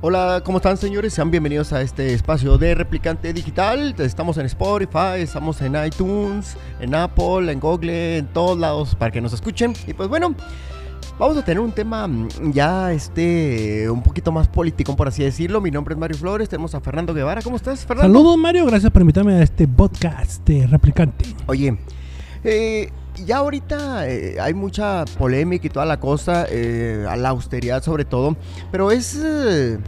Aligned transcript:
Hola, 0.00 0.42
¿cómo 0.44 0.58
están 0.58 0.76
señores? 0.76 1.12
Sean 1.12 1.28
bienvenidos 1.28 1.72
a 1.72 1.82
este 1.82 2.14
espacio 2.14 2.56
de 2.56 2.72
Replicante 2.76 3.32
Digital. 3.32 3.96
Estamos 3.98 4.38
en 4.38 4.46
Spotify, 4.46 5.16
estamos 5.16 5.60
en 5.60 5.74
iTunes, 5.84 6.56
en 6.78 6.94
Apple, 6.94 7.50
en 7.50 7.58
Google, 7.58 8.18
en 8.18 8.26
todos 8.26 8.56
lados 8.56 8.94
para 8.94 9.10
que 9.10 9.20
nos 9.20 9.32
escuchen. 9.32 9.72
Y 9.88 9.94
pues 9.94 10.08
bueno, 10.08 10.36
vamos 11.18 11.36
a 11.36 11.44
tener 11.44 11.58
un 11.58 11.72
tema 11.72 12.06
mm, 12.06 12.52
ya 12.52 12.92
este 12.92 13.90
un 13.90 14.00
poquito 14.00 14.30
más 14.30 14.46
político, 14.46 14.94
por 14.94 15.08
así 15.08 15.24
decirlo. 15.24 15.60
Mi 15.60 15.72
nombre 15.72 15.94
es 15.94 15.98
Mario 15.98 16.16
Flores, 16.16 16.48
tenemos 16.48 16.76
a 16.76 16.80
Fernando 16.80 17.12
Guevara. 17.12 17.42
¿Cómo 17.42 17.56
estás, 17.56 17.84
Fernando? 17.84 18.16
Saludos 18.16 18.38
Mario, 18.38 18.66
gracias 18.66 18.92
por 18.92 19.02
invitarme 19.02 19.34
a 19.34 19.42
este 19.42 19.66
podcast 19.66 20.46
de 20.46 20.64
Replicante. 20.68 21.24
Oye, 21.46 21.76
eh, 22.44 22.92
ya 23.26 23.38
ahorita 23.38 24.08
eh, 24.08 24.38
hay 24.40 24.54
mucha 24.54 25.04
polémica 25.18 25.66
y 25.66 25.70
toda 25.70 25.86
la 25.86 26.00
cosa, 26.00 26.46
eh, 26.48 27.06
a 27.08 27.16
la 27.16 27.30
austeridad 27.30 27.82
sobre 27.82 28.04
todo, 28.04 28.36
pero 28.70 28.90
es 28.90 29.18
eh, 29.22 29.78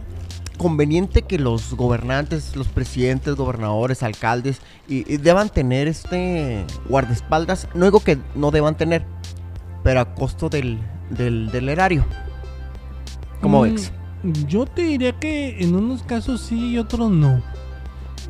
conveniente 0.57 1.23
que 1.23 1.39
los 1.39 1.73
gobernantes, 1.73 2.55
los 2.55 2.67
presidentes, 2.67 3.35
gobernadores, 3.35 4.03
alcaldes, 4.03 4.59
y, 4.87 5.11
y 5.11 5.17
deban 5.17 5.49
tener 5.49 5.87
este 5.87 6.65
guardaespaldas. 6.89 7.67
No 7.73 7.85
digo 7.85 7.99
que 8.01 8.17
no 8.35 8.51
deban 8.51 8.75
tener, 8.77 9.05
pero 9.83 10.01
a 10.01 10.13
costo 10.13 10.49
del, 10.49 10.79
del, 11.09 11.49
del 11.51 11.69
erario. 11.69 12.05
¿Cómo 13.41 13.61
Mm, 13.61 13.63
ves? 13.63 13.91
Yo 14.47 14.65
te 14.67 14.83
diría 14.83 15.17
que 15.19 15.63
en 15.63 15.75
unos 15.75 16.03
casos 16.03 16.41
sí 16.41 16.73
y 16.73 16.77
otros 16.77 17.09
no. 17.09 17.41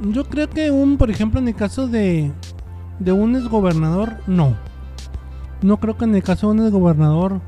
Yo 0.02 0.24
creo 0.26 0.50
que 0.50 0.72
un, 0.72 0.98
por 0.98 1.12
ejemplo, 1.12 1.40
en 1.40 1.50
el 1.50 1.56
caso 1.56 1.88
de, 1.88 2.32
de 3.00 3.12
un 3.12 3.36
exgobernador, 3.36 4.18
no. 4.26 4.56
No 5.62 5.78
creo 5.78 5.98
que 5.98 6.06
en 6.06 6.16
el 6.16 6.24
caso 6.24 6.48
de 6.48 6.60
un 6.60 6.66
exgobernador 6.66 7.40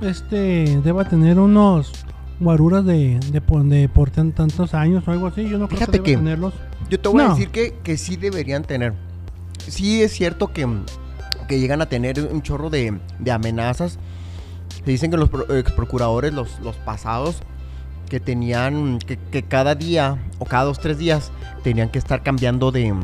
este 0.00 0.80
deba 0.82 1.04
tener 1.04 1.38
unos 1.38 1.92
guaruras 2.40 2.84
de, 2.84 3.18
de, 3.30 3.40
por, 3.40 3.64
de 3.64 3.88
por 3.88 4.10
tan- 4.10 4.32
tantos 4.32 4.74
años 4.74 5.06
o 5.06 5.10
algo 5.12 5.26
así. 5.28 5.48
Yo 5.48 5.58
no 5.58 5.68
creo 5.68 5.78
Fíjate 5.78 5.98
que, 6.00 6.04
que- 6.12 6.16
tenerlos. 6.16 6.54
Yo 6.90 7.00
te 7.00 7.08
voy 7.08 7.22
a 7.22 7.28
decir 7.30 7.48
que, 7.50 7.74
que 7.82 7.96
sí 7.96 8.16
deberían 8.16 8.62
tener. 8.62 8.92
Sí 9.66 10.02
es 10.02 10.12
cierto 10.12 10.52
que, 10.52 10.68
que 11.48 11.58
llegan 11.58 11.80
a 11.82 11.86
tener 11.86 12.20
un 12.30 12.42
chorro 12.42 12.70
de, 12.70 12.98
de 13.18 13.32
amenazas. 13.32 13.98
Se 14.84 14.90
dicen 14.90 15.10
que 15.10 15.16
los 15.16 15.30
ex 15.50 15.72
procuradores, 15.72 16.32
los, 16.32 16.60
los 16.60 16.76
pasados, 16.76 17.38
que 18.08 18.20
tenían, 18.20 18.98
que, 19.00 19.16
que 19.16 19.42
cada 19.42 19.74
día 19.74 20.18
o 20.38 20.44
cada 20.44 20.64
dos, 20.64 20.78
tres 20.78 20.98
días 20.98 21.32
tenían 21.64 21.88
que 21.88 21.98
estar 21.98 22.22
cambiando 22.22 22.70
de, 22.70 22.94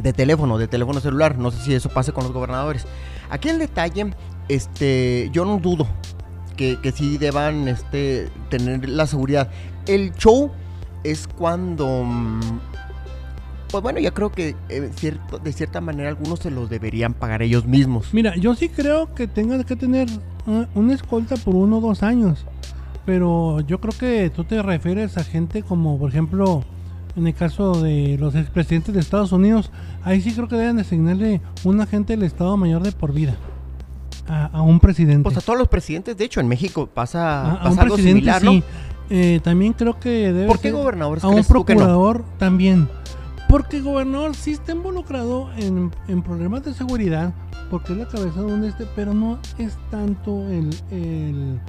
de 0.00 0.12
teléfono, 0.12 0.58
de 0.58 0.68
teléfono 0.68 1.00
celular. 1.00 1.38
No 1.38 1.50
sé 1.50 1.60
si 1.64 1.74
eso 1.74 1.88
pase 1.88 2.12
con 2.12 2.22
los 2.22 2.32
gobernadores. 2.32 2.86
Aquí 3.30 3.48
el 3.48 3.58
detalle, 3.58 4.12
este, 4.48 5.30
yo 5.32 5.44
no 5.44 5.58
dudo 5.58 5.86
que, 6.56 6.80
que 6.80 6.92
sí 6.92 7.18
deban 7.18 7.68
este, 7.68 8.28
tener 8.50 8.88
la 8.88 9.06
seguridad. 9.06 9.50
El 9.86 10.12
show 10.14 10.50
es 11.04 11.26
cuando... 11.26 12.04
mm, 12.04 12.40
Pues 13.70 13.82
bueno, 13.82 13.98
ya 13.98 14.12
creo 14.12 14.30
que 14.30 14.54
eh, 14.68 14.90
cierto, 14.94 15.38
de 15.38 15.52
cierta 15.52 15.80
manera 15.80 16.08
algunos 16.08 16.38
se 16.38 16.50
los 16.50 16.70
deberían 16.70 17.14
pagar 17.14 17.42
ellos 17.42 17.66
mismos. 17.66 18.14
Mira, 18.14 18.36
yo 18.36 18.54
sí 18.54 18.68
creo 18.68 19.12
que 19.14 19.26
tengas 19.26 19.64
que 19.64 19.76
tener 19.76 20.08
uh, 20.46 20.64
una 20.74 20.94
escolta 20.94 21.36
por 21.36 21.54
uno 21.54 21.78
o 21.78 21.80
dos 21.80 22.02
años. 22.02 22.46
Pero 23.04 23.60
yo 23.60 23.80
creo 23.80 23.92
que 23.98 24.30
tú 24.30 24.44
te 24.44 24.62
refieres 24.62 25.16
a 25.16 25.24
gente 25.24 25.62
como, 25.62 25.98
por 25.98 26.10
ejemplo, 26.10 26.64
en 27.16 27.26
el 27.26 27.34
caso 27.34 27.80
de 27.82 28.16
los 28.18 28.34
expresidentes 28.34 28.94
de 28.94 29.00
Estados 29.00 29.32
Unidos, 29.32 29.70
ahí 30.04 30.20
sí 30.20 30.32
creo 30.32 30.48
que 30.48 30.56
deben 30.56 30.78
asignarle 30.78 31.40
un 31.64 31.80
agente 31.80 32.14
del 32.14 32.24
Estado 32.24 32.56
Mayor 32.56 32.82
de 32.82 32.92
por 32.92 33.12
vida 33.12 33.36
a, 34.28 34.46
a 34.46 34.62
un 34.62 34.80
presidente. 34.80 35.22
Pues 35.22 35.36
a 35.36 35.40
todos 35.40 35.58
los 35.58 35.68
presidentes, 35.68 36.16
de 36.16 36.24
hecho, 36.24 36.40
en 36.40 36.48
México 36.48 36.86
pasa, 36.86 37.42
a, 37.42 37.52
a 37.52 37.58
pasa 37.64 37.70
un 37.70 37.78
algo 37.78 37.96
sí. 37.96 38.62
Eh, 39.08 39.40
también 39.42 39.72
creo 39.72 39.98
que 40.00 40.32
debe 40.32 40.46
¿Por 40.46 40.56
qué 40.56 40.70
ser 40.70 40.72
gobernadores 40.72 41.22
a 41.22 41.28
un 41.28 41.36
no? 41.36 41.42
procurador 41.44 42.24
también. 42.38 42.88
Porque 43.48 43.76
el 43.76 43.84
gobernador 43.84 44.34
sí 44.34 44.50
está 44.50 44.72
involucrado 44.72 45.48
en, 45.56 45.92
en 46.08 46.22
problemas 46.22 46.64
de 46.64 46.74
seguridad, 46.74 47.32
porque 47.70 47.92
es 47.92 47.98
la 48.00 48.08
cabeza 48.08 48.40
de 48.40 48.46
un 48.52 48.64
este, 48.64 48.84
pero 48.96 49.14
no 49.14 49.38
es 49.58 49.76
tanto 49.92 50.50
el, 50.50 50.70
el, 50.90 51.60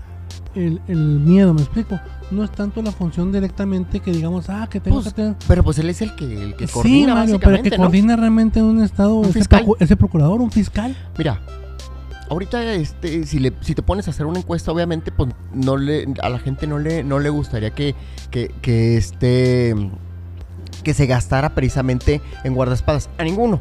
el, 0.55 0.81
el 0.87 0.97
miedo, 1.19 1.53
me 1.53 1.61
explico. 1.61 1.99
No 2.31 2.43
es 2.43 2.51
tanto 2.51 2.81
la 2.81 2.91
función 2.91 3.31
directamente 3.31 3.99
que 4.01 4.11
digamos, 4.11 4.49
ah, 4.49 4.67
que 4.69 4.79
tengo 4.79 4.97
Pues, 5.01 5.07
que 5.13 5.13
tener. 5.21 5.35
Pero 5.47 5.63
pues 5.63 5.77
él 5.79 5.89
es 5.89 6.01
el 6.01 6.13
que, 6.15 6.25
el 6.43 6.55
que 6.55 6.67
Sí, 6.67 6.73
coordina 6.73 7.13
Mario, 7.15 7.39
pero 7.39 7.61
que 7.63 7.69
¿no? 7.69 7.77
coordina 7.77 8.15
realmente 8.17 8.59
en 8.59 8.65
un 8.65 8.83
estado 8.83 9.15
Un 9.15 9.25
ese, 9.25 9.33
fiscal. 9.39 9.65
procu- 9.65 9.77
ese 9.79 9.95
procurador, 9.95 10.41
un 10.41 10.51
fiscal. 10.51 10.95
Mira, 11.17 11.39
ahorita 12.29 12.73
este, 12.73 13.25
si, 13.25 13.39
le, 13.39 13.53
si 13.61 13.73
te 13.75 13.81
pones 13.81 14.07
a 14.07 14.11
hacer 14.11 14.25
una 14.25 14.39
encuesta, 14.39 14.71
obviamente, 14.71 15.11
pues 15.11 15.29
no 15.53 15.77
le, 15.77 16.05
a 16.21 16.29
la 16.29 16.39
gente 16.39 16.67
no 16.67 16.79
le, 16.79 17.03
no 17.03 17.19
le 17.19 17.29
gustaría 17.29 17.71
que, 17.71 17.95
que, 18.29 18.53
que 18.61 18.97
este 18.97 19.73
que 20.83 20.93
se 20.93 21.05
gastara 21.05 21.53
precisamente 21.53 22.21
en 22.45 22.53
guardaespaldas. 22.53 23.09
A 23.17 23.23
ninguno. 23.23 23.59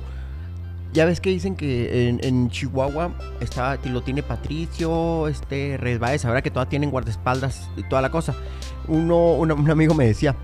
Ya 0.96 1.04
ves 1.04 1.20
que 1.20 1.28
dicen 1.28 1.56
que 1.56 2.08
en, 2.08 2.48
Chihuahua 2.48 3.12
está, 3.40 3.78
lo 3.84 4.00
tiene 4.00 4.22
Patricio, 4.22 5.28
este 5.28 5.76
Reyes 5.76 5.98
Báez, 5.98 6.24
ahora 6.24 6.40
que 6.40 6.50
todas 6.50 6.70
tienen 6.70 6.90
guardaespaldas 6.90 7.68
y 7.76 7.82
toda 7.82 8.00
la 8.00 8.10
cosa. 8.10 8.34
Uno, 8.88 9.34
un, 9.34 9.70
amigo 9.70 9.92
me 9.92 10.06
decía, 10.06 10.36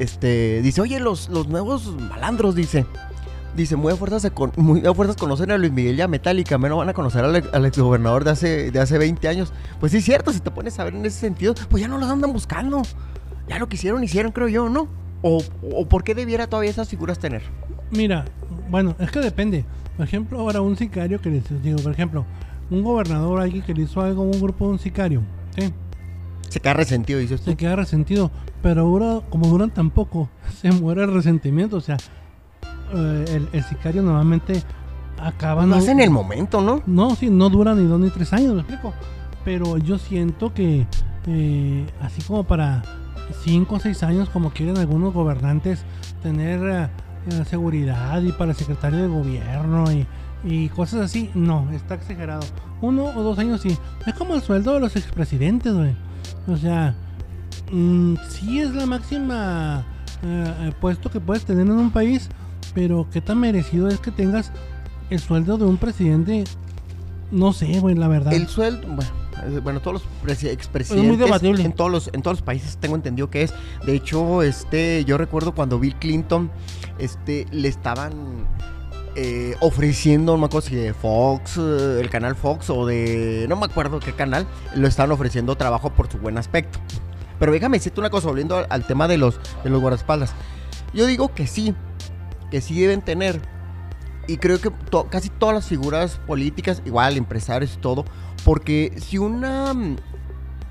este, 0.00 0.60
dice, 0.60 0.80
oye, 0.80 0.98
los, 0.98 1.28
los 1.28 1.46
nuevos 1.46 1.86
malandros, 1.86 2.56
dice. 2.56 2.84
Dice, 3.54 3.76
muy 3.76 3.92
a 3.92 3.96
fuerzas, 3.96 4.28
con- 4.32 4.50
muy 4.56 4.84
a 4.84 4.92
fuerzas 4.92 5.14
conocen 5.14 5.52
a 5.52 5.56
Luis 5.56 5.70
Miguel 5.70 5.96
y 5.96 6.00
a 6.02 6.08
Metallica, 6.08 6.58
menos 6.58 6.78
van 6.78 6.88
a 6.88 6.92
conocer 6.92 7.24
al, 7.24 7.48
al 7.52 7.64
exgobernador 7.64 8.24
de 8.24 8.30
hace, 8.32 8.72
de 8.72 8.80
hace 8.80 8.98
20 8.98 9.28
años. 9.28 9.52
Pues 9.78 9.92
sí, 9.92 9.98
es 9.98 10.04
cierto, 10.04 10.32
si 10.32 10.40
te 10.40 10.50
pones 10.50 10.80
a 10.80 10.84
ver 10.84 10.96
en 10.96 11.06
ese 11.06 11.20
sentido, 11.20 11.54
pues 11.70 11.80
ya 11.80 11.86
no 11.86 11.96
los 11.98 12.10
andan 12.10 12.32
buscando. 12.32 12.82
Ya 13.46 13.60
lo 13.60 13.68
que 13.68 13.76
hicieron, 13.76 14.02
hicieron, 14.02 14.32
creo 14.32 14.48
yo, 14.48 14.68
¿no? 14.68 14.88
O, 15.22 15.44
o 15.62 15.88
por 15.88 16.02
qué 16.02 16.16
debiera 16.16 16.48
todavía 16.48 16.72
esas 16.72 16.88
figuras 16.88 17.20
tener. 17.20 17.42
Mira, 17.90 18.24
bueno, 18.70 18.94
es 18.98 19.10
que 19.10 19.20
depende. 19.20 19.64
Por 19.96 20.06
ejemplo, 20.06 20.38
ahora 20.40 20.60
un 20.60 20.76
sicario 20.76 21.20
que 21.20 21.30
les 21.30 21.62
digo, 21.62 21.78
por 21.78 21.92
ejemplo, 21.92 22.24
un 22.70 22.82
gobernador, 22.82 23.40
alguien 23.40 23.62
que 23.62 23.74
le 23.74 23.82
hizo 23.82 24.00
algo 24.00 24.22
a 24.22 24.26
un 24.26 24.40
grupo 24.40 24.66
de 24.66 24.72
un 24.72 24.78
sicario, 24.78 25.22
¿sí? 25.58 25.72
Se 26.48 26.60
queda 26.60 26.74
resentido, 26.74 27.18
dices 27.18 27.40
tú. 27.40 27.50
se 27.50 27.56
queda 27.56 27.76
resentido. 27.76 28.30
Pero 28.62 28.84
dura, 28.84 29.20
como 29.30 29.46
duran 29.48 29.70
tan 29.70 29.90
poco, 29.90 30.28
se 30.60 30.70
muere 30.72 31.04
el 31.04 31.12
resentimiento. 31.12 31.76
O 31.76 31.80
sea, 31.80 31.96
eh, 32.94 33.24
el, 33.28 33.48
el 33.52 33.64
sicario 33.64 34.02
normalmente 34.02 34.62
acaba. 35.18 35.66
Lo 35.66 35.76
hace 35.76 35.92
en 35.92 36.00
el 36.00 36.10
momento, 36.10 36.60
¿no? 36.60 36.82
No, 36.86 37.14
sí, 37.14 37.30
no 37.30 37.48
dura 37.50 37.74
ni 37.74 37.84
dos 37.84 38.00
ni 38.00 38.10
tres 38.10 38.32
años, 38.32 38.54
me 38.54 38.60
explico. 38.60 38.92
Pero 39.44 39.78
yo 39.78 39.98
siento 39.98 40.52
que, 40.52 40.86
eh, 41.26 41.86
así 42.00 42.22
como 42.22 42.44
para 42.44 42.82
cinco 43.44 43.76
o 43.76 43.80
seis 43.80 44.02
años, 44.02 44.28
como 44.28 44.50
quieren 44.50 44.76
algunos 44.78 45.14
gobernantes 45.14 45.84
tener 46.22 46.60
eh, 46.64 46.88
seguridad 47.44 48.20
y 48.22 48.32
para 48.32 48.52
el 48.52 48.56
secretario 48.56 49.02
de 49.02 49.08
gobierno 49.08 49.90
y, 49.92 50.06
y 50.44 50.68
cosas 50.68 51.00
así, 51.00 51.30
no, 51.34 51.70
está 51.72 51.94
exagerado. 51.94 52.42
Uno 52.80 53.06
o 53.06 53.22
dos 53.22 53.38
años 53.38 53.60
sí. 53.60 53.76
Es 54.06 54.14
como 54.14 54.34
el 54.34 54.42
sueldo 54.42 54.74
de 54.74 54.80
los 54.80 54.96
expresidentes, 54.96 55.72
güey. 55.72 55.96
O 56.46 56.56
sea, 56.56 56.94
mm, 57.72 58.14
sí 58.28 58.60
es 58.60 58.74
la 58.74 58.86
máxima 58.86 59.84
eh, 60.22 60.72
puesto 60.80 61.10
que 61.10 61.20
puedes 61.20 61.44
tener 61.44 61.66
en 61.66 61.72
un 61.72 61.90
país, 61.90 62.28
pero 62.74 63.08
qué 63.10 63.20
tan 63.20 63.38
merecido 63.40 63.88
es 63.88 63.98
que 63.98 64.10
tengas 64.10 64.52
el 65.10 65.18
sueldo 65.18 65.58
de 65.58 65.64
un 65.64 65.76
presidente. 65.76 66.44
No 67.30 67.52
sé, 67.52 67.80
güey, 67.80 67.94
la 67.94 68.08
verdad. 68.08 68.32
El 68.32 68.46
sueldo, 68.46 68.86
bueno, 68.86 69.10
bueno, 69.62 69.80
todos 69.80 70.02
los 70.24 70.44
expresidentes 70.44 71.42
en 71.42 71.72
todos 71.72 71.90
los 71.90 72.10
en 72.12 72.22
todos 72.22 72.38
los 72.38 72.42
países 72.42 72.76
tengo 72.78 72.96
entendido 72.96 73.30
que 73.30 73.42
es. 73.42 73.52
De 73.84 73.94
hecho, 73.94 74.42
este 74.42 75.04
yo 75.04 75.18
recuerdo 75.18 75.54
cuando 75.54 75.78
Bill 75.78 75.96
Clinton 75.96 76.50
este 76.98 77.46
le 77.50 77.68
estaban 77.68 78.46
eh, 79.18 79.56
ofreciendo, 79.60 80.32
no 80.32 80.38
me 80.38 80.46
acuerdo 80.46 80.68
si 80.68 80.74
de 80.74 80.92
Fox, 80.92 81.56
eh, 81.56 82.00
el 82.00 82.10
canal 82.10 82.36
Fox 82.36 82.68
o 82.68 82.84
de. 82.84 83.46
No 83.48 83.56
me 83.56 83.64
acuerdo 83.64 83.98
qué 83.98 84.12
canal, 84.12 84.46
lo 84.74 84.86
estaban 84.86 85.10
ofreciendo 85.10 85.56
trabajo 85.56 85.90
por 85.90 86.10
su 86.10 86.18
buen 86.18 86.36
aspecto. 86.36 86.78
Pero 87.38 87.52
déjame 87.52 87.78
decirte 87.78 88.00
una 88.00 88.10
cosa, 88.10 88.28
volviendo 88.28 88.56
al, 88.56 88.66
al 88.68 88.86
tema 88.86 89.08
de 89.08 89.18
los, 89.18 89.40
de 89.64 89.70
los 89.70 89.80
guardaespaldas. 89.80 90.34
Yo 90.92 91.06
digo 91.06 91.34
que 91.34 91.46
sí, 91.46 91.74
que 92.50 92.60
sí 92.60 92.78
deben 92.78 93.02
tener. 93.02 93.40
Y 94.26 94.38
creo 94.38 94.60
que 94.60 94.70
casi 95.10 95.28
todas 95.28 95.54
las 95.54 95.66
figuras 95.66 96.20
políticas, 96.26 96.82
igual 96.84 97.16
empresarios 97.16 97.74
y 97.74 97.78
todo, 97.78 98.04
porque 98.44 98.92
si 98.96 99.18
una, 99.18 99.72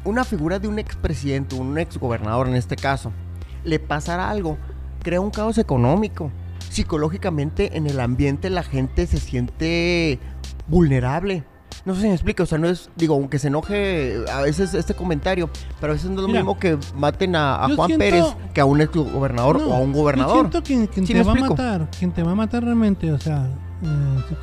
una 0.03 0.23
figura 0.23 0.59
de 0.59 0.67
un 0.67 0.77
expresidente, 0.77 1.55
un 1.55 1.77
exgobernador 1.77 2.47
en 2.47 2.55
este 2.55 2.75
caso, 2.75 3.11
le 3.63 3.79
pasara 3.79 4.29
algo, 4.29 4.57
crea 5.03 5.21
un 5.21 5.31
caos 5.31 5.57
económico. 5.57 6.31
Psicológicamente 6.69 7.77
en 7.77 7.87
el 7.87 7.99
ambiente 7.99 8.49
la 8.49 8.63
gente 8.63 9.07
se 9.07 9.19
siente 9.19 10.19
vulnerable. 10.67 11.43
No 11.85 11.93
sé 11.93 12.01
si 12.01 12.07
me 12.07 12.13
explico, 12.13 12.43
o 12.43 12.45
sea, 12.47 12.57
no 12.57 12.67
es, 12.67 12.89
digo, 12.95 13.13
aunque 13.13 13.37
se 13.37 13.47
enoje 13.49 14.15
a 14.33 14.41
veces 14.41 14.73
este 14.73 14.95
comentario, 14.95 15.49
pero 15.79 15.93
a 15.93 15.95
veces 15.95 16.09
no 16.09 16.15
es 16.17 16.21
lo 16.23 16.27
Mira, 16.27 16.39
mismo 16.39 16.57
que 16.57 16.77
maten 16.95 17.35
a, 17.35 17.63
a 17.63 17.69
yo 17.69 17.75
Juan 17.75 17.87
siento- 17.89 18.03
Pérez 18.03 18.25
que 18.55 18.61
a 18.61 18.65
un 18.65 18.81
ex 18.81 18.91
gobernador 18.95 19.59
No, 19.61 19.67
o 19.67 19.73
a 19.75 19.79
un 19.79 19.93
Yo 19.93 19.99
gobernador. 19.99 20.35
siento 20.51 20.63
que 20.63 20.87
quien 20.87 21.05
¿Sí 21.05 21.13
te 21.13 21.21
va 21.23 21.31
a 21.31 21.35
explico? 21.35 21.55
matar, 21.55 21.89
quien 21.97 22.11
te 22.11 22.23
va 22.23 22.31
a 22.31 22.35
matar 22.35 22.63
realmente, 22.63 23.11
o 23.11 23.19
sea, 23.19 23.47
eh, 23.83 24.35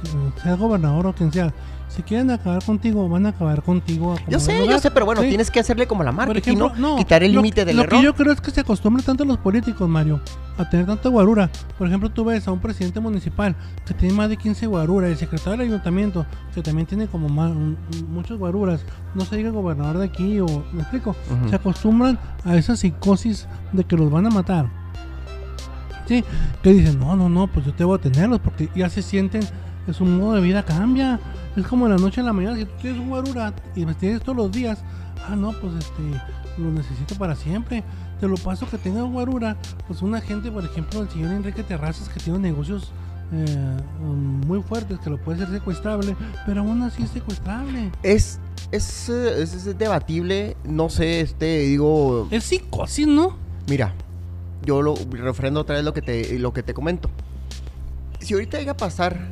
sea 0.43 0.55
gobernador 0.56 1.06
o 1.06 1.12
quien 1.14 1.32
sea, 1.32 1.52
si 1.88 2.02
quieren 2.02 2.31
acabar 2.31 2.64
contigo, 2.64 3.06
van 3.08 3.26
a 3.26 3.31
acabar 3.31 3.62
contigo. 3.62 4.14
a 4.14 4.31
Yo 4.31 4.40
sé, 4.40 4.67
yo 4.67 4.79
sé, 4.79 4.90
pero 4.90 5.05
bueno, 5.05 5.20
Sí. 5.20 5.29
tienes 5.29 5.50
que 5.50 5.61
hacerle 5.61 5.87
como 5.87 6.02
la 6.02 6.11
ejemplo, 6.11 6.73
¿no? 6.79 6.90
no, 6.93 6.96
Quitar 6.96 7.23
el 7.23 7.32
lo- 7.32 7.40
límite 7.43 7.64
del 7.67 7.76
Lo 7.76 7.82
error. 7.82 7.99
que 7.99 8.05
yo 8.05 8.14
creo 8.14 8.32
es 8.32 8.40
que 8.40 8.50
se 8.50 8.61
acostumbran 8.61 9.05
tanto 9.05 9.25
los 9.26 9.37
políticos, 9.37 9.87
Mario, 9.90 10.20
a 10.56 10.69
tener 10.70 10.87
tanta 10.87 11.11
guarura. 11.11 11.50
Por 11.76 11.87
ejemplo, 11.88 12.11
tú 12.11 12.25
ves 12.25 12.49
a 12.49 12.52
un 12.52 12.61
presidente 12.61 12.99
municipal 13.00 13.55
que 13.84 13.93
tiene 13.93 14.14
más 14.14 14.31
de 14.31 14.38
15 14.38 14.67
guaruras, 14.67 15.11
el 15.11 15.17
secretario 15.19 15.52
del 15.58 15.69
ayuntamiento 15.69 16.25
que 16.55 16.62
también 16.62 16.87
tiene 16.87 17.08
como 17.08 17.29
más, 17.29 17.50
un- 17.50 17.76
muchas 18.08 18.38
guaruras, 18.38 18.81
no 19.14 19.26
se 19.26 19.37
diga 19.37 19.50
gobernador 19.50 19.99
de 19.99 20.06
aquí 20.06 20.40
o, 20.40 20.46
¿me 20.73 20.81
explico? 20.82 21.14
Se 21.50 21.56
acostumbran 21.56 22.19
a 22.44 22.56
esa 22.56 22.75
psicosis 22.75 23.46
de 23.73 23.84
que 23.84 23.96
los 23.96 24.11
van 24.11 24.26
a 24.26 24.31
matar. 24.31 24.67
Sí, 26.06 26.25
que 26.62 26.72
dicen, 26.72 26.99
no, 26.99 27.16
no, 27.16 27.28
no, 27.28 27.46
pues 27.46 27.66
yo 27.66 27.75
te 27.75 27.84
voy 27.84 27.99
a 27.99 28.00
tenerlos 28.00 28.40
porque 28.40 28.69
ya 28.75 28.88
se 28.88 29.02
sienten, 29.02 29.43
que 29.87 29.93
su 29.93 30.04
modo 30.04 30.34
de 30.34 30.40
vida 30.40 30.62
cambia. 30.64 31.20
Es 31.56 31.66
como 31.66 31.87
de 31.87 31.94
la 31.94 32.00
noche 32.00 32.20
a 32.20 32.25
la 32.25 32.32
mañana, 32.32 32.56
si 32.56 32.64
tú 32.64 32.72
tienes 32.81 33.00
un 33.00 33.08
guarura 33.08 33.52
y 33.76 33.84
me 33.84 33.94
tienes 33.94 34.22
todos 34.22 34.37
los 34.37 34.50
días, 34.50 34.82
ah, 35.28 35.37
no, 35.37 35.52
pues 35.52 35.75
este, 35.75 36.02
lo 36.58 36.70
necesito 36.70 37.14
para 37.16 37.34
siempre. 37.34 37.84
Te 38.20 38.28
lo 38.28 38.37
paso 38.37 38.69
que 38.69 38.78
tenga 38.78 39.04
un 39.04 39.12
guarura, 39.12 39.56
pues 39.87 40.00
una 40.02 40.20
gente, 40.20 40.50
por 40.50 40.64
ejemplo, 40.64 41.02
el 41.02 41.10
señor 41.10 41.32
Enrique 41.32 41.62
Terrazas 41.62 42.08
que 42.08 42.20
tiene 42.20 42.38
negocios 42.38 42.93
eh, 43.32 43.76
um, 44.00 44.46
muy 44.46 44.62
fuertes, 44.62 44.98
que 45.00 45.10
lo 45.10 45.19
puede 45.19 45.38
ser 45.38 45.48
secuestrable, 45.50 46.16
pero 46.46 46.60
aún 46.60 46.82
así 46.82 47.02
es 47.02 47.10
secuestrable. 47.10 47.90
Es, 48.02 48.38
es, 48.70 49.08
es, 49.08 49.55
es 49.55 49.78
debatible, 49.78 50.56
no 50.64 50.88
sé, 50.88 51.22
este, 51.22 51.60
digo, 51.60 52.28
Es 52.31 52.44
psicosis, 52.44 53.06
¿no? 53.06 53.37
mira, 53.69 53.94
yo 54.64 54.82
lo 54.82 54.94
refrendo 55.10 55.60
otra 55.60 55.76
vez 55.76 55.84
lo 55.84 55.92
que 55.94 56.02
te, 56.02 56.38
lo 56.38 56.52
que 56.52 56.62
te 56.62 56.74
comento. 56.74 57.10
Si 58.20 58.34
ahorita 58.34 58.58
llega 58.58 58.72
a 58.72 58.76
pasar, 58.76 59.28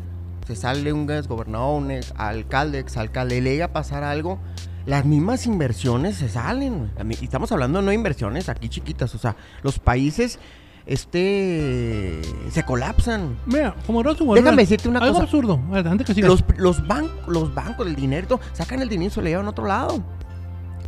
se 0.46 0.56
sale 0.56 0.92
un 0.92 1.06
gobernador, 1.06 1.80
un 1.80 1.90
ex 1.92 2.12
alcalde, 2.16 2.78
exalcalde, 2.80 3.40
le 3.40 3.50
llega 3.52 3.66
a 3.66 3.72
pasar 3.72 4.02
algo, 4.02 4.38
las 4.86 5.04
mismas 5.04 5.46
inversiones 5.46 6.16
se 6.16 6.28
salen. 6.28 6.90
Y 7.20 7.24
estamos 7.24 7.52
hablando 7.52 7.80
no 7.82 7.90
de 7.90 7.94
inversiones 7.94 8.48
aquí 8.48 8.68
chiquitas, 8.68 9.14
o 9.14 9.18
sea, 9.18 9.36
los 9.62 9.78
países 9.78 10.38
este 10.86 12.20
se 12.50 12.62
colapsan. 12.64 13.36
Mira, 13.46 13.74
como 13.86 14.02
guarura. 14.02 14.34
Déjame 14.34 14.62
decirte 14.62 14.88
una 14.88 14.98
algo 15.00 15.12
cosa. 15.14 15.24
absurdo. 15.24 15.60
Antes 15.72 16.06
que 16.06 16.14
sigas. 16.14 16.30
Los, 16.30 16.44
los, 16.58 16.82
ban- 16.86 17.10
los 17.26 17.54
bancos, 17.54 17.86
el 17.86 17.94
dinero, 17.94 18.40
sacan 18.52 18.80
el 18.82 18.88
dinero 18.88 19.08
y 19.08 19.10
se 19.14 19.20
lo 19.22 19.28
llevan 19.28 19.46
a 19.46 19.50
otro 19.50 19.66
lado. 19.66 20.02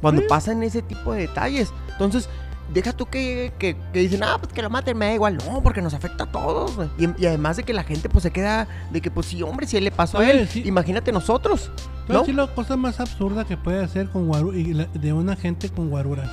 Cuando 0.00 0.22
Sí. 0.22 0.26
pasan 0.28 0.62
ese 0.62 0.82
tipo 0.82 1.12
de 1.12 1.20
detalles. 1.22 1.72
Entonces, 1.92 2.28
deja 2.72 2.92
tú 2.92 3.06
que, 3.06 3.52
que, 3.58 3.76
que 3.92 3.98
dicen, 4.00 4.22
ah, 4.22 4.36
pues 4.40 4.52
que 4.52 4.62
lo 4.62 4.70
maten, 4.70 4.96
me 4.96 5.06
da 5.06 5.14
igual. 5.14 5.38
No, 5.46 5.62
porque 5.62 5.82
nos 5.82 5.94
afecta 5.94 6.24
a 6.24 6.32
todos. 6.32 6.76
güey. 6.76 6.88
Y, 6.98 7.22
y 7.22 7.26
además 7.26 7.56
de 7.56 7.62
que 7.64 7.72
la 7.72 7.84
gente 7.84 8.08
pues 8.08 8.22
se 8.22 8.30
queda 8.30 8.66
de 8.90 9.00
que, 9.00 9.10
pues 9.10 9.26
sí, 9.26 9.42
hombre, 9.42 9.66
si 9.66 9.76
él 9.76 9.84
le 9.84 9.90
pasó 9.90 10.18
a 10.18 10.30
él, 10.30 10.48
sí. 10.48 10.62
imagínate 10.66 11.12
nosotros. 11.12 11.70
A 12.08 12.12
¿no? 12.12 12.24
la 12.26 12.46
cosa 12.54 12.76
más 12.76 13.00
absurda 13.00 13.44
que 13.44 13.56
puede 13.56 13.82
hacer 13.82 14.08
con 14.10 14.26
guaru 14.26 14.52
y 14.54 14.74
la- 14.74 14.86
de 14.86 15.12
una 15.12 15.36
gente 15.36 15.68
con 15.70 15.88
guaruras. 15.90 16.30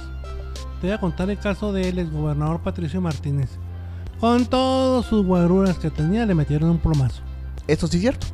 Te 0.81 0.88
voy 0.88 0.96
a 0.96 1.00
contar 1.00 1.30
el 1.30 1.38
caso 1.38 1.74
del 1.74 2.00
exgobernador 2.00 2.60
Patricio 2.62 3.02
Martínez. 3.02 3.50
Con 4.20 4.46
todos 4.46 5.06
sus 5.06 5.26
guaruras 5.26 5.78
que 5.78 5.90
tenía, 5.90 6.26
le 6.26 6.36
metieron 6.36 6.70
un 6.72 6.78
plomazo. 6.80 7.22
Eso 7.68 7.88
sí 7.88 7.98
es 7.98 8.02
cierto. 8.02 8.28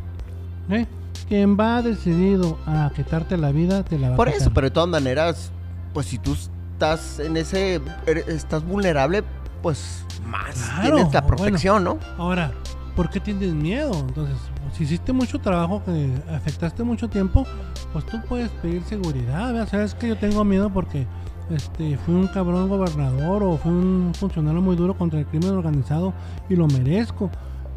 ¿eh? 0.70 0.86
Quien 1.28 1.58
va 1.60 1.82
decidido 1.82 2.58
a 2.68 2.92
quitarte 2.96 3.36
la 3.38 3.52
vida, 3.52 3.84
te 3.84 3.98
la 3.98 4.12
va 4.12 4.16
Por 4.16 4.30
a 4.30 4.32
eso, 4.32 4.52
pero 4.54 4.66
de 4.68 4.72
todas 4.72 4.90
maneras, 4.90 5.52
pues 5.94 6.06
si 6.08 6.18
tú 6.20 6.36
estás 6.80 7.20
en 7.20 7.38
ese, 7.38 7.82
eres- 8.06 8.28
estás 8.28 8.64
vulnerable, 8.66 9.24
pues 9.62 10.04
más 10.26 10.56
Claro, 10.56 10.96
tienes 10.98 11.14
la 11.14 11.22
bueno. 11.22 11.36
protección, 11.38 11.84
¿no? 11.86 11.98
Ahora, 12.18 12.52
¿por 12.98 13.10
qué 13.10 13.22
tienes 13.22 13.54
miedo? 13.54 13.94
Entonces, 13.94 14.36
si 14.74 14.84
hiciste 14.84 15.14
mucho 15.14 15.40
trabajo, 15.40 15.82
que 15.86 16.12
afectaste 16.34 16.84
mucho 16.84 17.08
tiempo, 17.08 17.46
pues 17.94 18.06
tú 18.08 18.20
puedes 18.28 18.50
pedir 18.62 18.84
seguridad. 18.84 19.54
¿verdad? 19.54 19.70
Sabes 19.70 19.96
que 19.96 20.10
yo 20.10 20.18
tengo 20.18 20.44
miedo 20.44 20.70
porque 20.70 21.08
este, 21.50 21.98
fui 21.98 22.14
un 22.14 22.28
cabrón 22.28 22.68
gobernador 22.68 23.42
o 23.44 23.58
fui 23.58 23.72
un 23.72 24.12
funcionario 24.14 24.62
muy 24.62 24.76
duro 24.76 24.98
contra 24.98 25.20
el 25.20 25.26
crimen 25.28 25.52
organizado 25.52 26.14
y 26.50 26.56
lo 26.58 26.68
merezco. 26.68 27.30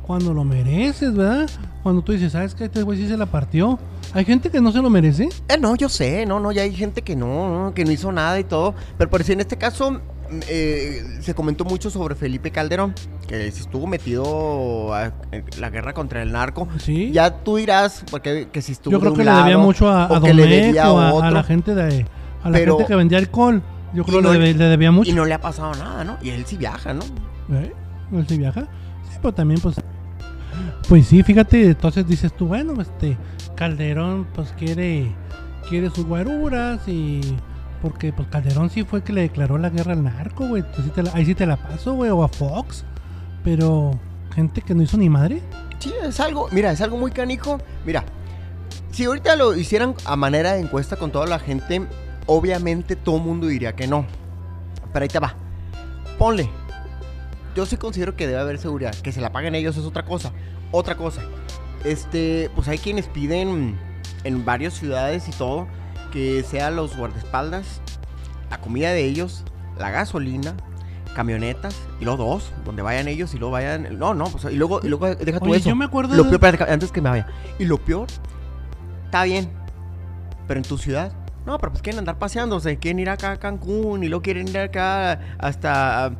Cuando 0.08 0.32
lo 0.34 0.42
mereces, 0.42 1.14
¿verdad? 1.14 1.48
Cuando 1.84 2.02
tú 2.02 2.12
dices, 2.12 2.32
¿sabes 2.32 2.54
qué? 2.54 2.64
Este 2.64 2.82
güey 2.82 2.98
sí 2.98 3.06
se 3.06 3.16
la 3.16 3.26
partió. 3.26 3.78
Hay 4.14 4.24
gente 4.24 4.50
que 4.50 4.60
no 4.60 4.72
se 4.72 4.80
lo 4.82 4.88
merece. 4.90 5.28
Eh, 5.48 5.58
no, 5.60 5.76
yo 5.76 5.88
sé, 5.90 6.24
no, 6.26 6.40
no, 6.40 6.50
ya 6.50 6.62
hay 6.62 6.74
gente 6.74 7.02
que 7.02 7.14
no, 7.14 7.64
no, 7.66 7.74
que 7.74 7.84
no 7.84 7.92
hizo 7.92 8.10
nada 8.10 8.40
y 8.40 8.44
todo. 8.44 8.74
Pero 8.96 9.10
por 9.10 9.22
si 9.22 9.32
en 9.34 9.40
este 9.40 9.56
caso 9.58 10.00
eh, 10.48 11.02
se 11.20 11.34
comentó 11.34 11.64
mucho 11.66 11.90
sobre 11.90 12.14
Felipe 12.14 12.50
Calderón, 12.50 12.94
que 13.26 13.50
si 13.52 13.60
estuvo 13.60 13.86
metido 13.86 14.94
a- 14.94 15.12
en 15.30 15.44
la 15.60 15.68
guerra 15.70 15.92
contra 15.92 16.22
el 16.22 16.32
narco. 16.32 16.66
Sí. 16.78 17.10
Ya 17.12 17.30
tú 17.44 17.56
dirás, 17.56 18.02
porque 18.10 18.48
que 18.50 18.62
si 18.62 18.72
estuvo 18.72 18.92
Yo 18.92 18.98
de 18.98 19.00
creo 19.02 19.12
un 19.12 19.18
que 19.18 19.24
le 19.24 19.30
debía 19.32 19.58
mucho 19.58 19.88
a, 19.90 20.06
a 20.06 20.20
le 20.20 20.46
debía 20.46 20.90
o 20.90 21.20
a 21.22 21.30
la 21.30 21.42
gente 21.44 21.74
de 21.74 22.06
a 22.42 22.48
la 22.50 22.58
Pero- 22.58 22.76
gente 22.78 22.88
que 22.88 22.94
vendía 22.96 23.18
alcohol. 23.18 23.62
Yo 23.94 24.04
creo 24.04 24.18
que 24.18 24.22
no 24.28 24.32
le 24.34 24.54
debía 24.54 24.90
mucho. 24.90 25.10
y 25.10 25.14
no 25.14 25.26
le 25.26 25.34
ha 25.34 25.40
pasado 25.40 25.74
nada, 25.74 26.02
¿no? 26.04 26.16
Y 26.22 26.30
él 26.30 26.44
sí 26.46 26.56
viaja, 26.56 26.94
¿no? 26.94 27.02
¿Eh? 27.52 27.72
¿Él 28.12 28.26
sí 28.26 28.38
viaja? 28.38 28.62
Sí, 29.10 29.18
pero 29.22 29.32
también, 29.34 29.60
pues. 29.60 29.76
Pues 30.88 31.06
sí, 31.06 31.22
fíjate, 31.22 31.66
entonces 31.66 32.06
dices 32.06 32.32
tú, 32.32 32.46
bueno, 32.46 32.80
este. 32.80 33.16
Calderón, 33.54 34.26
pues 34.34 34.52
quiere. 34.58 35.12
Quiere 35.68 35.90
sus 35.90 36.06
guaruras 36.06 36.86
y. 36.86 37.20
Porque, 37.82 38.12
pues 38.12 38.28
Calderón 38.28 38.70
sí 38.70 38.84
fue 38.84 39.02
que 39.02 39.12
le 39.12 39.22
declaró 39.22 39.58
la 39.58 39.70
guerra 39.70 39.92
al 39.92 40.02
narco, 40.02 40.48
güey. 40.48 40.62
Pues 40.62 40.84
sí 40.84 41.10
ahí 41.12 41.24
sí 41.24 41.34
te 41.34 41.46
la 41.46 41.56
paso, 41.56 41.94
güey, 41.94 42.10
o 42.10 42.22
a 42.22 42.28
Fox. 42.28 42.84
Pero. 43.44 43.98
Gente 44.34 44.60
que 44.60 44.74
no 44.74 44.82
hizo 44.82 44.96
ni 44.96 45.08
madre. 45.08 45.42
Sí, 45.78 45.92
es 46.02 46.20
algo, 46.20 46.48
mira, 46.52 46.70
es 46.70 46.80
algo 46.80 46.96
muy 46.96 47.10
canijo. 47.10 47.58
Mira, 47.84 48.04
si 48.90 49.04
ahorita 49.04 49.36
lo 49.36 49.56
hicieran 49.56 49.94
a 50.04 50.16
manera 50.16 50.52
de 50.52 50.60
encuesta 50.60 50.96
con 50.96 51.10
toda 51.10 51.26
la 51.26 51.38
gente, 51.38 51.86
obviamente 52.26 52.96
todo 52.96 53.16
el 53.16 53.22
mundo 53.22 53.46
diría 53.46 53.74
que 53.74 53.86
no. 53.86 54.06
Pero 54.92 55.02
ahí 55.02 55.08
te 55.08 55.18
va. 55.18 55.34
Ponle. 56.18 56.50
Yo 57.58 57.66
sí 57.66 57.76
considero 57.76 58.14
que 58.14 58.28
debe 58.28 58.38
haber 58.38 58.58
seguridad. 58.58 58.94
Que 58.94 59.10
se 59.10 59.20
la 59.20 59.32
paguen 59.32 59.56
ellos 59.56 59.76
es 59.76 59.84
otra 59.84 60.04
cosa. 60.04 60.30
Otra 60.70 60.96
cosa. 60.96 61.22
Este, 61.82 62.52
pues 62.54 62.68
hay 62.68 62.78
quienes 62.78 63.08
piden 63.08 63.76
en 64.22 64.44
varias 64.44 64.74
ciudades 64.74 65.28
y 65.28 65.32
todo 65.32 65.66
que 66.12 66.44
sean 66.44 66.76
los 66.76 66.96
guardaespaldas, 66.96 67.80
la 68.48 68.60
comida 68.60 68.92
de 68.92 69.04
ellos, 69.04 69.42
la 69.76 69.90
gasolina, 69.90 70.54
camionetas 71.16 71.74
y 72.00 72.04
luego 72.04 72.26
dos, 72.26 72.52
donde 72.64 72.82
vayan 72.82 73.08
ellos 73.08 73.34
y 73.34 73.38
luego 73.38 73.54
vayan. 73.54 73.98
No, 73.98 74.14
no, 74.14 74.26
pues 74.26 74.44
y 74.54 74.56
luego, 74.56 74.78
y 74.84 74.86
luego 74.86 75.12
deja 75.16 75.40
tú 75.40 75.52
eso. 75.52 75.68
yo 75.70 75.74
me 75.74 75.86
acuerdo. 75.86 76.14
Lo 76.14 76.22
de- 76.22 76.38
peor, 76.38 76.62
antes 76.70 76.92
que 76.92 77.00
me 77.00 77.10
vaya. 77.10 77.26
Y 77.58 77.64
lo 77.64 77.78
peor, 77.78 78.06
está 79.06 79.24
bien. 79.24 79.50
Pero 80.46 80.58
en 80.60 80.64
tu 80.64 80.78
ciudad, 80.78 81.10
no, 81.48 81.58
pero 81.58 81.72
pues 81.72 81.82
quieren 81.82 82.00
andar 82.00 82.18
paseándose, 82.18 82.76
quieren 82.76 82.98
ir 83.00 83.08
acá 83.08 83.32
a 83.32 83.36
Cancún 83.38 84.04
y 84.04 84.08
luego 84.08 84.22
quieren 84.22 84.46
ir 84.48 84.58
acá 84.58 85.18
hasta 85.38 86.04
a 86.04 86.10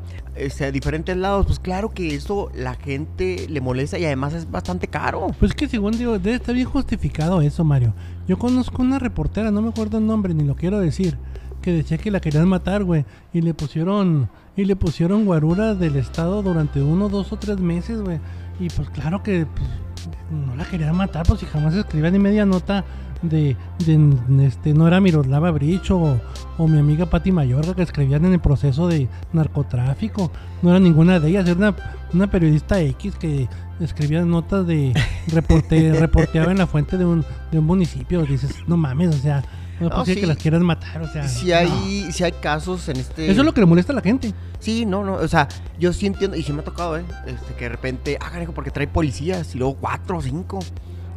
diferentes 0.72 1.16
lados. 1.16 1.44
Pues 1.46 1.58
claro 1.58 1.90
que 1.90 2.14
eso 2.14 2.50
la 2.54 2.74
gente 2.74 3.46
le 3.48 3.60
molesta 3.60 3.98
y 3.98 4.06
además 4.06 4.32
es 4.32 4.50
bastante 4.50 4.88
caro. 4.88 5.28
Pues 5.38 5.52
que 5.52 5.68
según 5.68 5.98
digo, 5.98 6.18
debe 6.18 6.36
estar 6.36 6.54
bien 6.54 6.66
justificado 6.66 7.42
eso, 7.42 7.62
Mario. 7.62 7.92
Yo 8.26 8.38
conozco 8.38 8.82
una 8.82 8.98
reportera, 8.98 9.50
no 9.50 9.60
me 9.60 9.68
acuerdo 9.68 9.98
el 9.98 10.06
nombre, 10.06 10.32
ni 10.32 10.44
lo 10.44 10.56
quiero 10.56 10.80
decir, 10.80 11.18
que 11.60 11.72
decía 11.72 11.98
que 11.98 12.10
la 12.10 12.20
querían 12.20 12.48
matar, 12.48 12.84
güey. 12.84 13.04
Y 13.34 13.42
le 13.42 13.52
pusieron, 13.52 14.30
y 14.56 14.64
le 14.64 14.76
pusieron 14.76 15.26
guarura 15.26 15.74
del 15.74 15.96
estado 15.96 16.42
durante 16.42 16.80
uno, 16.80 17.10
dos 17.10 17.32
o 17.32 17.36
tres 17.36 17.58
meses, 17.60 18.00
güey. 18.00 18.18
Y 18.60 18.70
pues 18.70 18.88
claro 18.90 19.22
que 19.22 19.44
pues, 19.44 19.68
no 20.30 20.56
la 20.56 20.64
querían 20.64 20.96
matar, 20.96 21.26
pues 21.26 21.40
si 21.40 21.46
jamás 21.46 21.74
escribía 21.74 22.10
ni 22.10 22.18
media 22.18 22.46
nota 22.46 22.84
de, 23.22 23.56
de, 23.84 24.46
este 24.46 24.74
no 24.74 24.86
era 24.86 25.00
Miroslava 25.00 25.50
Bridge 25.50 25.90
o, 25.90 26.20
o 26.56 26.68
mi 26.68 26.78
amiga 26.78 27.06
Patti 27.06 27.32
Mayorga 27.32 27.74
que 27.74 27.82
escribían 27.82 28.24
en 28.24 28.34
el 28.34 28.40
proceso 28.40 28.86
de 28.88 29.08
narcotráfico. 29.32 30.30
No 30.62 30.70
era 30.70 30.78
ninguna 30.78 31.18
de 31.18 31.28
ellas, 31.30 31.48
era 31.48 31.58
una, 31.58 31.76
una 32.12 32.30
periodista 32.30 32.80
X 32.80 33.16
que 33.16 33.48
escribía 33.80 34.24
notas 34.24 34.66
de 34.66 34.94
reporte, 35.28 35.92
reporteaba 35.98 36.52
en 36.52 36.58
la 36.58 36.66
fuente 36.66 36.96
de 36.96 37.04
un, 37.04 37.24
de 37.50 37.58
un 37.58 37.66
municipio. 37.66 38.24
Dices, 38.24 38.54
no 38.66 38.76
mames, 38.76 39.14
o 39.14 39.18
sea, 39.18 39.42
no 39.80 40.04
sí. 40.04 40.16
que 40.16 40.26
las 40.26 40.36
quieras 40.36 40.60
matar, 40.62 41.02
o 41.02 41.08
sea. 41.08 41.26
Si 41.28 41.48
no. 41.48 41.56
hay, 41.56 42.12
si 42.12 42.24
hay 42.24 42.32
casos 42.32 42.88
en 42.88 42.96
este... 42.96 43.30
Eso 43.30 43.40
es 43.40 43.44
lo 43.46 43.54
que 43.54 43.60
le 43.60 43.66
molesta 43.66 43.92
a 43.92 43.96
la 43.96 44.02
gente. 44.02 44.32
Sí, 44.58 44.84
no, 44.86 45.04
no, 45.04 45.14
o 45.14 45.28
sea, 45.28 45.46
yo 45.78 45.92
sí 45.92 46.06
entiendo, 46.06 46.36
y 46.36 46.42
sí 46.42 46.52
me 46.52 46.60
ha 46.60 46.64
tocado, 46.64 46.96
¿eh? 46.98 47.04
Este, 47.26 47.54
que 47.54 47.64
de 47.64 47.68
repente, 47.70 48.18
ah, 48.20 48.30
carajo, 48.30 48.52
porque 48.52 48.70
trae 48.70 48.88
policías, 48.88 49.54
y 49.54 49.58
luego 49.58 49.74
cuatro 49.76 50.18
o 50.18 50.22
cinco. 50.22 50.58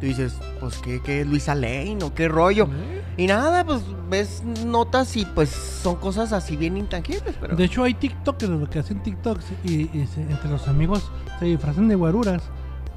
Tú 0.00 0.06
dices, 0.06 0.34
pues, 0.58 0.78
¿qué, 0.78 1.00
qué 1.00 1.20
es 1.20 1.26
Luisa 1.28 1.54
Lane 1.54 1.98
o 2.02 2.12
qué 2.12 2.26
rollo? 2.26 2.68
Y 3.16 3.26
nada, 3.28 3.64
pues, 3.64 3.82
ves 4.10 4.42
notas 4.66 5.16
y 5.16 5.24
pues 5.26 5.48
son 5.50 5.94
cosas 5.96 6.32
así 6.32 6.56
bien 6.56 6.76
intangibles, 6.76 7.34
pero... 7.40 7.54
De 7.54 7.64
hecho, 7.64 7.84
hay 7.84 7.94
TikTokers 7.94 8.50
lo 8.50 8.68
que 8.68 8.80
hacen 8.80 9.00
TikToks 9.02 9.44
y, 9.64 9.82
y 9.96 10.08
se- 10.12 10.22
entre 10.22 10.50
los 10.50 10.66
amigos 10.66 11.08
se 11.38 11.44
disfrazan 11.44 11.86
de 11.86 11.94
guaruras 11.94 12.42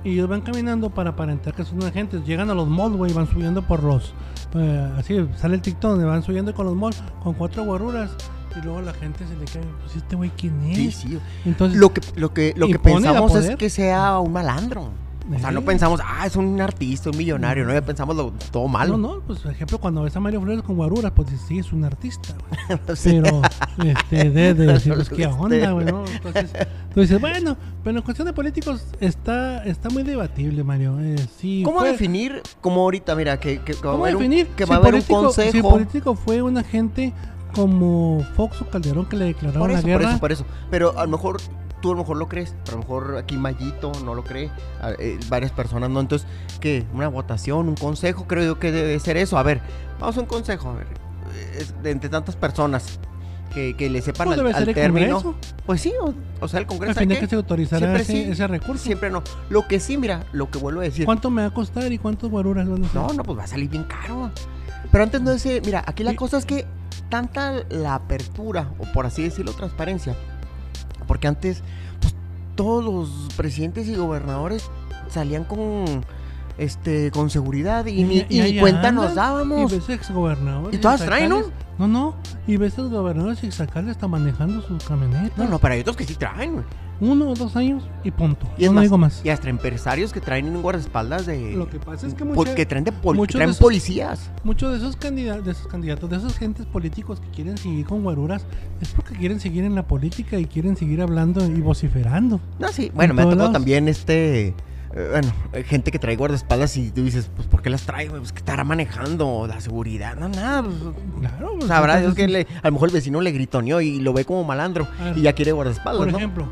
y 0.03 0.13
ellos 0.13 0.27
van 0.27 0.41
caminando 0.41 0.89
para 0.89 1.11
aparentar 1.11 1.53
que 1.53 1.63
son 1.63 1.83
agentes. 1.83 2.25
Llegan 2.25 2.49
a 2.49 2.55
los 2.55 2.67
malls, 2.67 2.95
güey, 2.95 3.13
van 3.13 3.27
subiendo 3.29 3.61
por 3.61 3.83
los. 3.83 4.13
Eh, 4.55 4.91
así 4.97 5.27
sale 5.37 5.55
el 5.55 5.61
TikTok 5.61 5.91
donde 5.91 6.05
van 6.05 6.23
subiendo 6.23 6.53
con 6.53 6.65
los 6.65 6.75
malls 6.75 7.03
con 7.23 7.33
cuatro 7.33 7.63
guaruras 7.63 8.11
y 8.55 8.63
luego 8.63 8.81
la 8.81 8.93
gente 8.93 9.25
se 9.27 9.35
le 9.35 9.45
cae. 9.45 9.61
Pues, 9.83 9.95
¿este 9.97 10.15
güey 10.15 10.31
quién 10.37 10.63
es? 10.63 10.77
Sí, 10.77 10.91
sí. 10.91 11.19
Entonces, 11.45 11.79
Lo 11.79 11.93
que, 11.93 12.01
lo 12.15 12.33
que, 12.33 12.53
lo 12.55 12.67
que 12.67 12.79
pensamos 12.79 13.35
es 13.35 13.55
que 13.55 13.69
sea 13.69 14.19
un 14.19 14.31
malandro. 14.31 14.89
O 15.33 15.39
sea, 15.39 15.49
no 15.51 15.61
pensamos, 15.63 15.99
ah, 16.05 16.27
es 16.27 16.35
un 16.35 16.61
artista, 16.61 17.09
un 17.09 17.17
millonario, 17.17 17.65
no, 17.65 17.73
ya 17.73 17.81
pensamos 17.81 18.15
lo, 18.15 18.31
todo 18.51 18.67
malo. 18.67 18.95
no, 18.97 19.15
no, 19.15 19.21
pues 19.21 19.39
por 19.39 19.51
ejemplo, 19.51 19.79
cuando 19.79 20.03
ves 20.03 20.15
a 20.15 20.19
Mario 20.19 20.39
Flores 20.41 20.61
con 20.61 20.75
guaruras, 20.75 21.11
pues 21.15 21.29
dices, 21.31 21.45
sí, 21.47 21.57
es 21.59 21.73
un 21.73 21.83
artista, 21.83 22.35
güey. 22.67 22.79
Pero, 23.03 23.41
este, 23.83 24.29
de, 24.29 24.53
de 24.53 24.65
decir, 24.67 24.93
pues, 24.93 25.09
¿qué 25.09 25.23
Este. 25.23 25.35
onda, 25.35 25.71
güey? 25.71 25.85
¿no? 25.87 26.05
Entonces, 26.05 26.51
tú 26.93 27.01
dices, 27.01 27.19
bueno, 27.19 27.57
pero 27.83 27.97
en 27.97 28.03
cuestión 28.03 28.27
de 28.27 28.33
políticos 28.33 28.85
está, 28.99 29.63
está 29.65 29.89
muy 29.89 30.03
debatible, 30.03 30.63
Mario. 30.63 30.99
Eh, 30.99 31.15
sí, 31.39 31.63
¿Cómo 31.65 31.79
fue- 31.79 31.91
definir, 31.91 32.41
como 32.61 32.81
ahorita, 32.81 33.15
mira, 33.15 33.39
que, 33.39 33.59
que, 33.61 33.73
que 33.73 33.73
va 33.73 33.79
a 33.79 33.91
¿Cómo 33.93 34.03
haber 34.05 34.15
un- 34.17 34.21
definir? 34.21 34.47
que 34.49 34.63
si 34.65 34.69
va 34.69 34.75
a 34.75 34.79
haber 34.79 34.91
político- 34.93 35.19
un 35.21 35.31
Si 35.33 35.41
el 35.41 35.47
consejo? 35.47 35.69
político 35.71 36.15
fue 36.15 36.41
un 36.43 36.57
agente 36.57 37.13
como 37.53 38.23
Fox 38.35 38.61
o 38.61 38.65
Calderón 38.69 39.05
que 39.05 39.15
le 39.17 39.25
declararon 39.25 39.61
Por 39.61 39.71
la 39.71 39.77
eso, 39.79 39.87
por 39.87 39.89
guerra. 39.99 40.09
eso, 40.11 40.19
por 40.19 40.31
eso. 40.31 40.45
Pero 40.69 40.97
a 40.99 41.05
lo 41.05 41.11
mejor 41.11 41.37
tú 41.85 41.91
a 41.91 41.93
lo 41.93 41.99
mejor 42.01 42.17
lo 42.17 42.27
crees, 42.27 42.55
pero 42.65 42.77
a 42.77 42.81
lo 42.81 42.87
mejor 42.87 43.17
aquí 43.17 43.37
Mayito 43.37 43.91
no 44.03 44.15
lo 44.15 44.23
cree, 44.23 44.49
a- 44.81 44.89
eh, 44.97 45.19
varias 45.29 45.51
personas 45.51 45.87
no. 45.91 45.99
Entonces, 45.99 46.27
¿qué? 46.59 46.83
Una 46.95 47.09
votación, 47.09 47.69
un 47.69 47.75
consejo, 47.75 48.25
creo 48.27 48.43
yo 48.43 48.59
que 48.59 48.71
debe 48.71 48.99
ser 48.99 49.17
eso. 49.17 49.37
A 49.37 49.43
ver, 49.43 49.61
vamos 49.99 50.17
a 50.17 50.21
un 50.21 50.25
consejo, 50.25 50.69
a 50.71 50.73
ver, 50.73 50.87
es 51.59 51.75
de 51.83 51.91
entre 51.91 52.09
tantas 52.09 52.35
personas 52.35 52.99
que, 53.53 53.75
que 53.77 53.87
le 53.91 54.01
sepan 54.01 54.29
Pues 54.29 54.39
al, 54.39 54.47
al 54.47 54.73
término. 54.73 55.21
Congreso. 55.21 55.35
Pues 55.67 55.79
sí, 55.81 55.93
o, 56.01 56.11
o 56.41 56.47
sea, 56.47 56.59
el 56.59 56.63
Al 56.63 56.67
Congreso. 56.69 56.99
fin 56.99 57.07
de 57.09 57.15
¿sabe 57.15 57.25
que 57.27 57.29
se 57.29 57.35
autorizara 57.35 57.79
Siempre 57.79 58.01
ese, 58.01 58.11
sí, 58.11 58.31
ese 58.31 58.47
recurso. 58.47 58.83
Siempre 58.83 59.11
no. 59.11 59.21
Lo 59.49 59.67
que 59.67 59.79
sí, 59.79 59.95
mira, 59.95 60.23
lo 60.31 60.49
que 60.49 60.57
vuelvo 60.57 60.81
a 60.81 60.85
decir. 60.85 61.05
¿Cuánto 61.05 61.29
me 61.29 61.43
va 61.43 61.49
a 61.49 61.53
costar 61.53 61.91
y 61.93 61.99
cuántos 61.99 62.31
guaruras 62.31 62.67
van 62.67 62.83
a 62.83 62.87
ser? 62.87 62.95
No, 62.99 63.13
no, 63.13 63.21
pues 63.21 63.37
va 63.37 63.43
a 63.43 63.47
salir 63.47 63.69
bien 63.69 63.83
caro. 63.83 64.31
Pero 64.91 65.03
antes 65.03 65.21
no 65.21 65.29
decía, 65.29 65.61
mira, 65.63 65.83
aquí 65.85 66.03
la 66.03 66.13
Y- 66.13 66.15
cosa 66.15 66.37
es 66.39 66.45
que 66.47 66.65
tanta 67.09 67.61
la 67.69 67.93
apertura, 67.93 68.69
o 68.79 68.91
por 68.91 69.05
así 69.05 69.21
decirlo, 69.21 69.53
transparencia. 69.53 70.15
Porque 71.07 71.27
antes, 71.27 71.61
pues 72.01 72.13
todos 72.55 72.83
los 72.83 73.33
presidentes 73.35 73.87
y 73.87 73.95
gobernadores 73.95 74.69
salían 75.09 75.43
con 75.43 76.03
este 76.57 77.11
con 77.11 77.29
seguridad 77.29 77.85
y, 77.85 78.03
ni, 78.03 78.25
y 78.29 78.41
ni 78.41 78.59
cuenta 78.59 78.89
andan, 78.89 78.95
nos 78.95 79.15
dábamos. 79.15 79.71
Y 79.71 79.75
ves 79.75 79.89
exgobernadores. 79.89 80.77
Y 80.77 80.81
todas 80.81 81.03
traen, 81.05 81.29
¿no? 81.29 81.43
No, 81.77 81.87
no. 81.87 82.15
Y 82.47 82.57
ves 82.57 82.77
a 82.77 82.83
los 82.83 82.91
gobernadores 82.91 83.43
y 83.43 83.47
exalcaldes 83.47 83.95
hasta 83.95 84.07
manejando 84.07 84.61
sus 84.61 84.83
camionetas. 84.83 85.37
No, 85.37 85.47
no, 85.47 85.59
pero 85.59 85.73
hay 85.73 85.81
otros 85.81 85.97
que 85.97 86.05
sí 86.05 86.15
traen, 86.15 86.53
güey. 86.53 86.65
Uno 87.01 87.29
o 87.29 87.33
dos 87.33 87.55
años 87.57 87.83
y 88.05 88.11
punto. 88.11 88.47
Y 88.57 88.63
es 88.63 88.69
no 88.69 88.75
más, 88.75 88.83
digo 88.83 88.97
más. 88.97 89.21
Y 89.25 89.29
hasta 89.29 89.49
empresarios 89.49 90.13
que 90.13 90.21
traen 90.21 90.47
un 90.47 90.61
guardaespaldas 90.61 91.25
de. 91.25 91.53
Lo 91.53 91.69
que 91.69 91.77
pasa 91.79 92.07
es 92.07 92.13
que 92.13 92.23
mucha- 92.23 92.55
que 92.55 92.65
traen, 92.65 92.85
de 92.85 92.91
pol- 92.93 93.15
que 93.15 93.17
muchos 93.17 93.35
traen 93.35 93.49
de 93.49 93.51
esos- 93.51 93.61
policías. 93.61 94.31
Muchos 94.45 94.71
de 94.71 94.77
esos 94.77 94.95
candidatos, 94.95 95.45
de 95.45 95.51
esos 95.51 95.67
candidatos, 95.67 96.09
de 96.09 96.17
esos 96.17 96.37
gentes 96.37 96.65
políticos 96.65 97.19
que 97.19 97.29
quieren 97.31 97.57
seguir 97.57 97.85
con 97.85 98.03
guaruras, 98.03 98.45
es 98.81 98.89
porque 98.89 99.13
quieren 99.15 99.39
seguir 99.41 99.65
en 99.65 99.75
la 99.75 99.83
política 99.87 100.37
y 100.39 100.45
quieren 100.45 100.77
seguir 100.77 101.01
hablando 101.01 101.45
y 101.45 101.59
vociferando. 101.61 102.39
No, 102.59 102.67
sí. 102.69 102.91
Bueno, 102.95 103.13
me 103.13 103.23
ha 103.23 103.29
tocado 103.29 103.51
también 103.51 103.87
este. 103.89 104.53
eh, 104.97 105.07
bueno, 105.11 105.33
eh, 105.51 105.63
gente 105.63 105.91
que 105.91 105.99
trae 105.99 106.15
guardaespaldas 106.15 106.77
y 106.77 106.89
tú 106.91 107.03
dices, 107.03 107.29
pues, 107.35 107.45
¿por 107.49 107.61
qué 107.61 107.69
las 107.69 107.81
trae? 107.81 108.09
Pues 108.09 108.31
que 108.31 108.37
estará 108.39 108.63
manejando 108.63 109.45
la 109.45 109.59
seguridad. 109.59 110.15
No, 110.15 110.29
nada. 110.29 110.63
Pues, 110.63 110.75
Claro. 111.19 111.51
pues, 111.55 111.67
sabrá 111.67 111.99
Dios 111.99 112.15
que 112.15 112.29
le- 112.29 112.47
a 112.63 112.67
lo 112.67 112.71
mejor 112.71 112.87
el 112.87 112.93
vecino 112.93 113.19
le 113.19 113.31
gritoneó 113.33 113.81
y 113.81 113.99
lo 113.99 114.13
ve 114.13 114.23
como 114.23 114.45
malandro 114.45 114.87
ver, 115.03 115.17
y 115.17 115.23
ya 115.23 115.33
quiere 115.33 115.51
guardaespaldas, 115.51 115.97
Por 115.97 116.11
¿no? 116.13 116.17
ejemplo, 116.17 116.47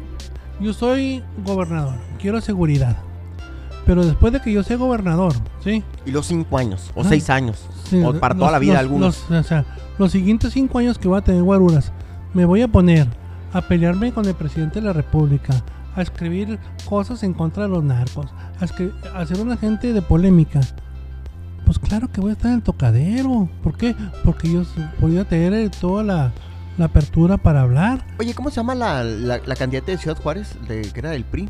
yo 0.63 0.73
soy 0.73 1.23
gobernador, 1.45 1.93
quiero 2.19 2.39
seguridad. 2.41 2.97
Pero 3.85 4.05
después 4.05 4.31
de 4.31 4.39
que 4.39 4.51
yo 4.53 4.63
sea 4.63 4.77
gobernador, 4.77 5.33
¿sí? 5.63 5.83
Y 6.05 6.11
los 6.11 6.25
cinco 6.27 6.57
años, 6.57 6.89
o 6.95 7.01
Ah, 7.01 7.05
seis 7.09 7.29
años, 7.29 7.65
Sí, 7.89 8.01
o 8.01 8.17
para 8.17 8.33
los- 8.33 8.39
toda 8.39 8.51
la 8.51 8.59
vida 8.59 8.73
los- 8.73 8.79
algunos. 8.81 9.25
los- 9.29 9.45
o 9.45 9.47
sea, 9.47 9.65
los 9.99 10.11
siguientes 10.11 10.53
cinco 10.53 10.79
años 10.79 10.97
que 10.97 11.07
voy 11.09 11.17
a 11.17 11.21
tener 11.21 11.43
guaruras, 11.43 11.91
me 12.33 12.45
voy 12.45 12.61
a 12.61 12.67
poner 12.69 13.07
a 13.51 13.61
pelearme 13.61 14.13
con 14.13 14.25
el 14.25 14.35
presidente 14.35 14.79
de 14.79 14.85
la 14.87 14.93
república, 14.93 15.53
a 15.95 16.01
escribir 16.01 16.57
cosas 16.89 17.21
en 17.23 17.33
contra 17.33 17.63
de 17.63 17.69
los 17.69 17.83
narcos, 17.83 18.27
a, 18.59 19.19
a 19.19 19.25
ser 19.25 19.39
un 19.41 19.51
agente 19.51 19.91
de 19.93 20.01
polémica. 20.01 20.61
Pues 21.65 21.77
claro 21.77 22.09
que 22.11 22.19
voy 22.21 22.31
a 22.31 22.33
estar 22.33 22.49
en 22.51 22.57
el 22.57 22.63
tocadero. 22.63 23.47
¿Por 23.61 23.77
qué? 23.77 23.95
Porque 24.23 24.51
yo 24.51 24.61
s- 24.61 24.89
voy 24.99 25.17
a 25.17 25.25
tener 25.25 25.53
eh, 25.53 25.69
toda 25.69 26.03
la, 26.03 26.31
la 26.77 26.85
apertura 26.85 27.37
para 27.37 27.61
hablar. 27.61 28.05
Oye, 28.19 28.33
¿cómo 28.33 28.49
se 28.49 28.57
llama 28.57 28.75
la, 28.75 29.03
la, 29.03 29.39
la 29.45 29.55
candidata 29.55 29.91
de 29.91 29.97
Ciudad 29.97 30.17
Juárez, 30.17 30.55
de, 30.67 30.81
que 30.81 30.99
era 30.99 31.11
del 31.11 31.23
PRI? 31.23 31.49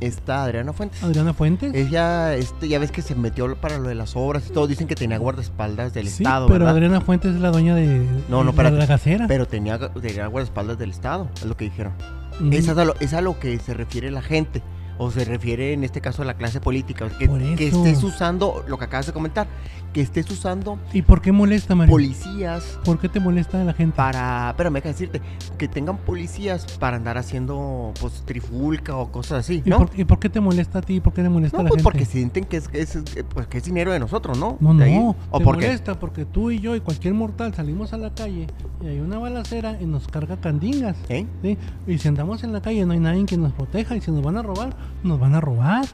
Esta 0.00 0.44
Adriana 0.44 0.72
Fuentes. 0.72 1.02
Adriana 1.02 1.34
Fuentes. 1.34 1.74
Ella, 1.74 2.34
este, 2.36 2.68
ya 2.68 2.78
ves 2.78 2.92
que 2.92 3.02
se 3.02 3.14
metió 3.14 3.56
para 3.56 3.78
lo 3.78 3.88
de 3.88 3.96
las 3.96 4.14
obras 4.14 4.44
y 4.48 4.52
todo. 4.52 4.66
Dicen 4.68 4.86
que 4.86 4.94
tenía 4.94 5.18
guardaespaldas 5.18 5.92
del 5.92 6.08
sí, 6.08 6.22
Estado, 6.22 6.46
pero 6.46 6.60
¿verdad? 6.60 6.74
Adriana 6.76 7.00
Fuentes 7.00 7.34
es 7.34 7.40
la 7.40 7.50
dueña 7.50 7.74
de, 7.74 8.06
No, 8.28 8.44
no, 8.44 8.52
de 8.52 8.70
la, 8.70 8.86
gasera. 8.86 9.26
Pero 9.26 9.46
tenía, 9.46 9.78
tenía 9.78 10.26
guardaespaldas 10.28 10.78
del 10.78 10.90
Estado, 10.90 11.28
es 11.34 11.46
lo 11.46 11.56
que 11.56 11.64
dijeron. 11.64 11.94
Mm, 12.38 12.52
Esa 12.52 12.72
es, 12.72 12.78
a 12.78 12.84
lo, 12.84 12.94
es 13.00 13.12
a 13.12 13.20
lo 13.20 13.40
que 13.40 13.58
se 13.58 13.74
refiere 13.74 14.10
la 14.10 14.22
gente. 14.22 14.62
O 14.98 15.10
se 15.10 15.24
refiere 15.24 15.72
en 15.72 15.84
este 15.84 16.00
caso 16.00 16.22
a 16.22 16.24
la 16.24 16.34
clase 16.34 16.60
política. 16.60 17.08
Que, 17.18 17.68
estés 17.68 18.02
usando, 18.02 18.64
lo 18.66 18.78
que 18.78 18.84
acabas 18.84 19.06
de 19.06 19.12
comentar, 19.12 19.46
que 19.92 20.00
estés 20.00 20.28
usando 20.30 20.78
¿Y 20.92 21.02
por 21.02 21.20
qué 21.22 21.32
molesta, 21.32 21.74
Mario? 21.74 21.92
policías 21.92 22.78
¿Por 22.84 22.98
qué 22.98 23.08
te 23.08 23.20
molesta 23.20 23.62
la 23.64 23.72
gente? 23.72 23.96
para. 23.96 24.52
Pero 24.56 24.70
me 24.70 24.80
deja 24.80 24.88
decirte, 24.90 25.20
que 25.56 25.68
tengan 25.68 25.98
policías 25.98 26.66
para 26.78 26.96
andar 26.96 27.16
haciendo 27.16 27.92
pues 28.00 28.22
trifulca 28.24 28.96
o 28.96 29.10
cosas 29.10 29.40
así, 29.40 29.62
¿Y, 29.64 29.70
por, 29.70 29.90
y 29.96 30.04
por 30.04 30.18
qué 30.18 30.28
te 30.28 30.40
molesta 30.40 30.80
a 30.80 30.82
ti? 30.82 31.00
¿Por 31.00 31.12
qué 31.12 31.22
le 31.22 31.28
molesta 31.28 31.56
No, 31.56 31.60
a 31.60 31.64
la 31.64 31.68
pues 31.70 31.78
gente? 31.82 31.84
porque 31.84 32.04
sienten 32.04 32.44
que 32.44 32.56
es, 32.58 32.68
que 32.68 32.80
es, 32.80 32.98
pues, 33.32 33.46
que 33.46 33.58
es 33.58 33.64
dinero 33.64 33.92
de 33.92 34.00
nosotros, 34.00 34.36
¿no? 34.38 34.56
No, 34.60 34.74
De 34.74 34.84
ahí. 34.84 34.94
no, 34.98 35.16
¿O 35.30 35.38
te 35.38 35.44
por 35.44 35.58
qué? 35.58 35.66
molesta 35.66 35.98
porque 35.98 36.24
tú 36.24 36.50
y 36.50 36.58
yo 36.60 36.74
y 36.76 36.80
cualquier 36.80 37.14
mortal 37.14 37.54
salimos 37.54 37.92
a 37.92 37.98
la 37.98 38.14
calle 38.14 38.46
y 38.82 38.86
hay 38.86 39.00
una 39.00 39.18
balacera 39.18 39.78
y 39.80 39.86
nos 39.86 40.08
carga 40.08 40.36
candingas. 40.40 40.96
¿Eh? 41.08 41.26
¿sí? 41.42 41.56
Y 41.86 41.98
si 41.98 42.08
andamos 42.08 42.42
en 42.44 42.52
la 42.52 42.60
calle 42.60 42.84
no 42.84 42.92
hay 42.92 43.00
nadie 43.00 43.24
que 43.26 43.36
nos 43.36 43.52
proteja 43.52 43.96
y 43.96 44.00
si 44.00 44.10
nos 44.10 44.22
van 44.22 44.36
a 44.36 44.42
robar, 44.42 44.76
nos 45.02 45.18
van 45.20 45.34
a 45.34 45.40
robar. 45.40 45.84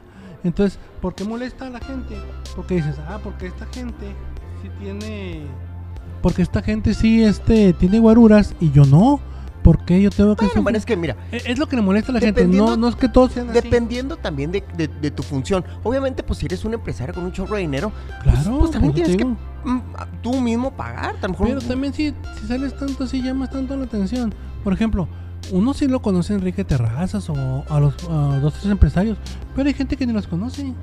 Entonces, 0.43 0.79
¿por 1.01 1.15
qué 1.15 1.23
molesta 1.23 1.67
a 1.67 1.69
la 1.69 1.79
gente? 1.79 2.15
Porque 2.55 2.75
dices, 2.75 2.95
ah, 3.07 3.19
porque 3.23 3.47
esta 3.47 3.65
gente 3.67 4.05
sí 4.61 4.69
tiene... 4.79 5.41
Porque 6.21 6.41
esta 6.41 6.61
gente 6.61 6.93
sí 6.93 7.23
este, 7.23 7.73
tiene 7.73 7.99
guaruras 7.99 8.55
y 8.59 8.71
yo 8.71 8.85
no. 8.85 9.19
¿Por 9.63 9.83
qué 9.83 9.99
yo 9.99 10.11
tengo 10.11 10.35
que... 10.35 10.45
Bueno, 10.45 10.61
bueno, 10.61 10.77
es 10.77 10.85
que 10.85 10.95
mira, 10.95 11.15
Eh, 11.31 11.41
Es 11.47 11.57
lo 11.57 11.67
que 11.67 11.75
le 11.75 11.81
molesta 11.81 12.11
a 12.11 12.13
la 12.13 12.19
gente. 12.19 12.45
No, 12.45 12.77
no 12.77 12.87
es 12.87 12.95
que 12.95 13.09
todos 13.09 13.31
sean 13.31 13.49
así. 13.49 13.59
dependiendo 13.61 14.15
también 14.17 14.51
de, 14.51 14.63
de- 14.77 14.87
de 14.87 15.09
tu 15.11 15.23
función. 15.23 15.65
Obviamente, 15.83 16.21
pues 16.21 16.37
si 16.37 16.45
eres 16.45 16.63
un 16.65 16.75
empresario 16.75 17.15
con 17.15 17.23
un 17.23 17.31
chorro 17.31 17.55
de 17.55 17.61
dinero, 17.61 17.91
Claro, 18.21 18.37
pues, 18.43 18.57
pues, 18.59 18.71
también 18.71 18.91
por 18.93 19.01
eso 19.01 19.17
tienes 19.17 19.35
que 19.63 19.69
mm, 19.69 19.81
tú 20.21 20.39
mismo 20.39 20.69
pagar. 20.71 21.15
A 21.19 21.21
lo 21.23 21.29
mejor- 21.29 21.47
Pero 21.47 21.61
también 21.61 21.93
si, 21.93 22.13
si 22.39 22.47
sales 22.47 22.77
tanto 22.77 23.05
así, 23.05 23.23
llamas 23.23 23.49
tanto 23.49 23.75
la 23.75 23.85
atención. 23.85 24.33
Por 24.63 24.73
ejemplo, 24.73 25.07
uno 25.51 25.73
sí 25.73 25.87
lo 25.87 26.01
conoce 26.01 26.33
a 26.33 26.35
Enrique 26.37 26.63
Terrazas 26.63 27.29
o 27.29 27.63
a 27.69 27.79
los 27.79 27.93
a 28.09 28.39
dos 28.39 28.53
tres 28.55 28.65
empresarios, 28.71 29.17
pero 29.55 29.67
hay 29.67 29.73
gente 29.73 29.95
que 29.97 30.05
ni 30.07 30.13
los 30.13 30.27
conoce. 30.27 30.73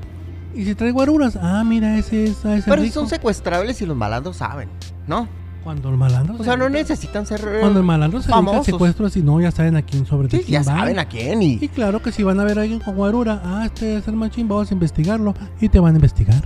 Y 0.54 0.64
si 0.64 0.74
trae 0.74 0.90
guaruras, 0.92 1.38
ah, 1.40 1.62
mira, 1.64 1.96
ese 1.98 2.24
es, 2.24 2.44
ah, 2.44 2.56
ese 2.56 2.68
Pero 2.68 2.82
rico. 2.82 2.94
son 2.94 3.08
secuestrables 3.08 3.80
y 3.80 3.86
los 3.86 3.96
malandros 3.96 4.36
saben, 4.36 4.68
¿no? 5.06 5.26
Cuando 5.64 5.88
el 5.90 5.96
malandro 5.96 6.34
O 6.34 6.38
se 6.38 6.44
sea, 6.44 6.56
no 6.56 6.64
dedica- 6.64 6.78
necesitan 6.80 7.24
ser 7.24 7.40
eh, 7.40 7.60
Cuando 7.60 7.78
el 7.78 7.86
malandro 7.86 8.20
se 8.20 8.28
famosos. 8.28 8.66
secuestro, 8.66 9.06
así 9.06 9.22
no, 9.22 9.40
ya 9.40 9.50
saben 9.52 9.76
a 9.76 9.82
quién 9.82 10.04
sobre 10.06 10.26
de 10.28 10.38
Sí, 10.38 10.44
quién 10.44 10.62
ya 10.64 10.70
va. 10.72 10.78
saben 10.80 10.98
a 10.98 11.04
quién 11.06 11.40
y, 11.40 11.58
Y 11.60 11.68
claro 11.68 12.02
que 12.02 12.10
si 12.12 12.22
van 12.24 12.38
a 12.40 12.44
ver 12.44 12.58
a 12.58 12.62
alguien 12.62 12.80
con 12.80 12.96
guarura, 12.96 13.40
ah, 13.44 13.62
este 13.64 13.96
es 13.96 14.08
el 14.08 14.16
machín, 14.16 14.48
vamos 14.48 14.70
a 14.70 14.74
investigarlo 14.74 15.34
y 15.60 15.68
te 15.68 15.78
van 15.80 15.94
a 15.94 15.96
investigar. 15.96 16.42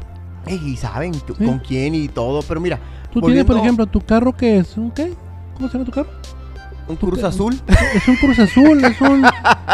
y 0.49 0.77
saben 0.77 1.11
tu- 1.27 1.35
Sí. 1.35 1.45
con 1.45 1.59
quién 1.59 1.95
y 1.97 2.07
todo. 2.07 2.41
Pero 2.47 2.61
mira, 2.61 2.79
Tú 3.13 3.21
tienes, 3.21 3.45
por 3.45 3.57
volviendo- 3.57 3.63
ejemplo, 3.65 3.87
tu 3.87 4.01
carro 4.07 4.37
que 4.37 4.59
es 4.59 4.77
un 4.77 4.93
qué? 4.93 5.13
¿Cómo 5.57 5.67
se 5.69 5.73
llama 5.73 5.85
tu 5.87 5.91
carro? 5.91 6.09
Un 6.89 6.97
Cruz 6.97 7.23
Azul. 7.25 7.59
Es 7.95 8.09
un 8.09 8.17
Cruz 8.17 8.39
Azul, 8.39 8.85
es 8.85 9.01
un, 9.01 9.25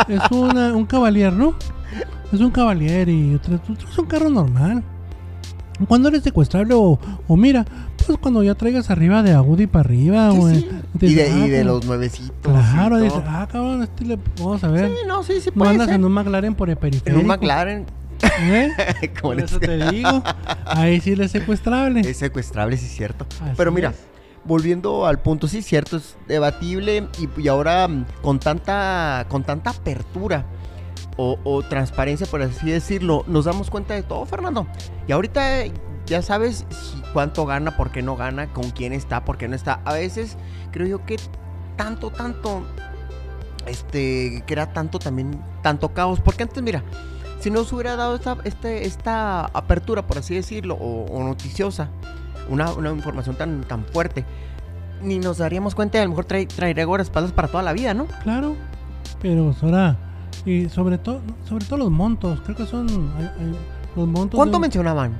es 0.08 0.30
una- 0.30 0.72
un 0.74 0.86
Cavalier, 0.86 1.32
¿no? 1.32 1.54
es 2.32 2.40
un 2.40 2.50
Cavalier 2.50 3.08
y 3.10 3.34
otro, 3.34 3.56
otro 3.56 3.88
es 3.90 3.98
un 3.98 4.06
carro 4.06 4.30
normal. 4.30 4.82
Cuando 5.88 6.08
eres 6.08 6.22
secuestrable 6.22 6.74
o, 6.74 6.98
o 7.26 7.36
mira, 7.36 7.64
pues 8.06 8.16
cuando 8.18 8.42
ya 8.42 8.54
traigas 8.54 8.88
arriba 8.90 9.22
de 9.22 9.32
Audi 9.32 9.66
para 9.66 9.80
arriba, 9.88 10.30
güey. 10.30 10.60
sí. 10.60 10.68
Y 11.00 11.14
de, 11.14 11.22
ah, 11.24 11.28
y 11.38 11.40
de 11.50 11.56
pues, 11.56 11.66
los 11.66 11.84
nuevecitos. 11.86 12.30
Claro, 12.42 12.98
dices, 12.98 13.20
ah, 13.26 13.48
cabrón, 13.50 13.82
este 13.82 14.04
le, 14.04 14.18
vamos 14.38 14.62
a 14.64 14.68
ver. 14.68 14.88
Sí, 14.90 14.94
no, 15.06 15.22
sí, 15.24 15.34
sí 15.42 15.50
puede 15.50 15.72
andas 15.72 15.86
ser. 15.88 15.96
en 15.96 16.04
un 16.04 16.12
McLaren 16.12 16.54
por 16.54 16.68
el 16.70 16.74
En 16.74 16.80
periférico. 16.80 17.20
un 17.20 17.26
McLaren. 17.26 17.86
¿eh? 18.42 18.70
Por 19.20 19.36
en 19.38 19.44
eso 19.44 19.58
te 19.58 19.90
digo. 19.90 20.22
Ahí 20.66 21.00
sí 21.00 21.16
le 21.16 21.24
es 21.24 21.32
secuestrable. 21.32 22.00
Es 22.00 22.16
secuestrable, 22.18 22.76
sí 22.76 22.86
es 22.86 22.92
cierto. 22.94 23.26
Así 23.42 23.52
Pero 23.56 23.72
mira, 23.72 23.90
es. 23.90 23.96
Volviendo 24.44 25.06
al 25.06 25.20
punto, 25.20 25.48
sí 25.48 25.62
cierto, 25.62 25.96
es 25.96 26.16
debatible 26.26 27.08
y, 27.18 27.40
y 27.40 27.48
ahora 27.48 27.88
mm, 27.88 28.06
con 28.22 28.38
tanta, 28.38 29.26
con 29.28 29.44
tanta 29.44 29.70
apertura 29.70 30.46
o, 31.16 31.62
transparencia, 31.62 32.26
por 32.26 32.42
así 32.42 32.70
decirlo, 32.70 33.24
nos 33.26 33.44
damos 33.44 33.70
cuenta 33.70 33.94
de 33.94 34.02
todo, 34.02 34.24
Fernando. 34.26 34.66
Y 35.06 35.12
ahorita 35.12 35.64
ya 36.06 36.22
sabes 36.22 36.64
cuánto 37.12 37.46
gana, 37.46 37.76
por 37.76 37.90
qué 37.92 38.02
no 38.02 38.16
gana, 38.16 38.52
con 38.52 38.70
quién 38.70 38.92
está, 38.92 39.24
por 39.24 39.38
qué 39.38 39.48
no 39.48 39.54
está. 39.54 39.80
A 39.84 39.92
veces 39.94 40.36
creo 40.70 40.86
yo 40.86 41.04
que 41.04 41.16
tanto, 41.76 42.10
tanto, 42.10 42.62
este, 43.66 44.42
que 44.46 44.52
era 44.52 44.72
tanto 44.72 44.98
también, 44.98 45.40
tanto 45.62 45.92
caos. 45.92 46.20
Porque 46.20 46.44
antes, 46.44 46.62
mira, 46.62 46.82
si 47.40 47.50
no 47.50 47.64
se 47.64 47.74
hubiera 47.74 47.96
dado 47.96 48.16
esta, 48.16 48.38
este, 48.44 48.86
esta 48.86 49.44
apertura, 49.46 50.06
por 50.06 50.18
así 50.18 50.34
decirlo, 50.34 50.76
o 50.76 51.22
noticiosa, 51.22 51.90
una, 52.52 52.72
una 52.72 52.90
información 52.90 53.36
tan, 53.36 53.62
tan 53.62 53.84
fuerte, 53.86 54.24
ni 55.02 55.18
nos 55.18 55.38
daríamos 55.38 55.74
cuenta, 55.74 55.98
y 55.98 56.00
a 56.00 56.04
lo 56.04 56.10
mejor 56.10 56.24
trae, 56.26 56.46
traería 56.46 56.84
guardaespaldas 56.84 57.32
para 57.32 57.48
toda 57.48 57.62
la 57.62 57.72
vida, 57.72 57.94
¿no? 57.94 58.06
Claro, 58.22 58.54
pero 59.20 59.46
pues 59.46 59.62
ahora, 59.62 59.96
y 60.44 60.68
sobre 60.68 60.98
todo, 60.98 61.20
sobre 61.48 61.64
todo 61.64 61.78
los 61.78 61.90
montos, 61.90 62.40
creo 62.44 62.56
que 62.56 62.66
son 62.66 62.88
hay- 63.18 63.24
hay- 63.24 63.56
los 63.96 64.08
montos. 64.08 64.36
¿Cuánto 64.38 64.58
de- 64.58 64.62
mencionaban? 64.62 65.12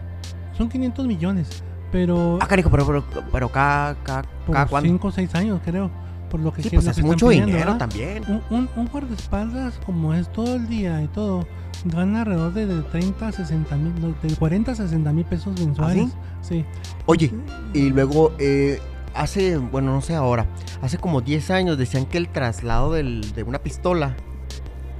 Son 0.57 0.69
500 0.69 1.07
millones, 1.07 1.63
pero 1.91 2.39
Ah, 2.41 2.47
carico, 2.47 2.71
pero, 2.71 2.87
pero, 2.87 3.05
pero 3.33 3.49
cada, 3.51 3.95
cada, 4.03 4.23
cada 4.23 4.63
por 4.65 4.69
cuándo. 4.69 4.89
5 4.89 5.09
o 5.09 5.11
6 5.11 5.35
años, 5.35 5.61
creo. 5.65 5.91
Por 6.33 6.41
lo 6.41 6.51
que 6.51 6.63
Sí, 6.63 6.71
pues 6.71 6.87
es 6.87 6.93
están 6.93 7.05
mucho 7.05 7.27
pidiendo, 7.29 7.49
dinero 7.49 7.73
¿verdad? 7.73 7.89
también. 7.89 8.25
Un, 8.27 8.41
un, 8.49 8.69
un 8.75 8.87
guardaespaldas, 8.89 9.75
como 9.85 10.15
es 10.15 10.33
todo 10.33 10.55
el 10.57 10.67
día 10.67 11.03
y 11.03 11.09
todo, 11.09 11.47
gana 11.85 12.21
alrededor 12.23 12.55
de, 12.55 12.67
de 12.67 12.81
30 12.85 13.29
a 13.29 13.33
60 13.33 13.77
mil, 13.77 13.93
de 14.23 14.35
40 14.37 14.73
a 14.73 14.75
60 14.75 15.13
mil 15.13 15.27
pesos 15.27 15.61
mensuales. 15.61 16.09
sí? 16.41 16.65
Oye, 17.05 17.31
y 17.75 17.91
luego, 17.91 18.33
eh, 18.39 18.81
hace, 19.15 19.59
bueno, 19.59 19.93
no 19.93 20.01
sé 20.01 20.15
ahora, 20.15 20.47
hace 20.81 20.97
como 20.97 21.21
10 21.21 21.51
años 21.51 21.77
decían 21.77 22.07
que 22.07 22.17
el 22.17 22.29
traslado 22.31 22.95
del- 22.95 23.35
de 23.35 23.43
una 23.43 23.59
pistola, 23.59 24.17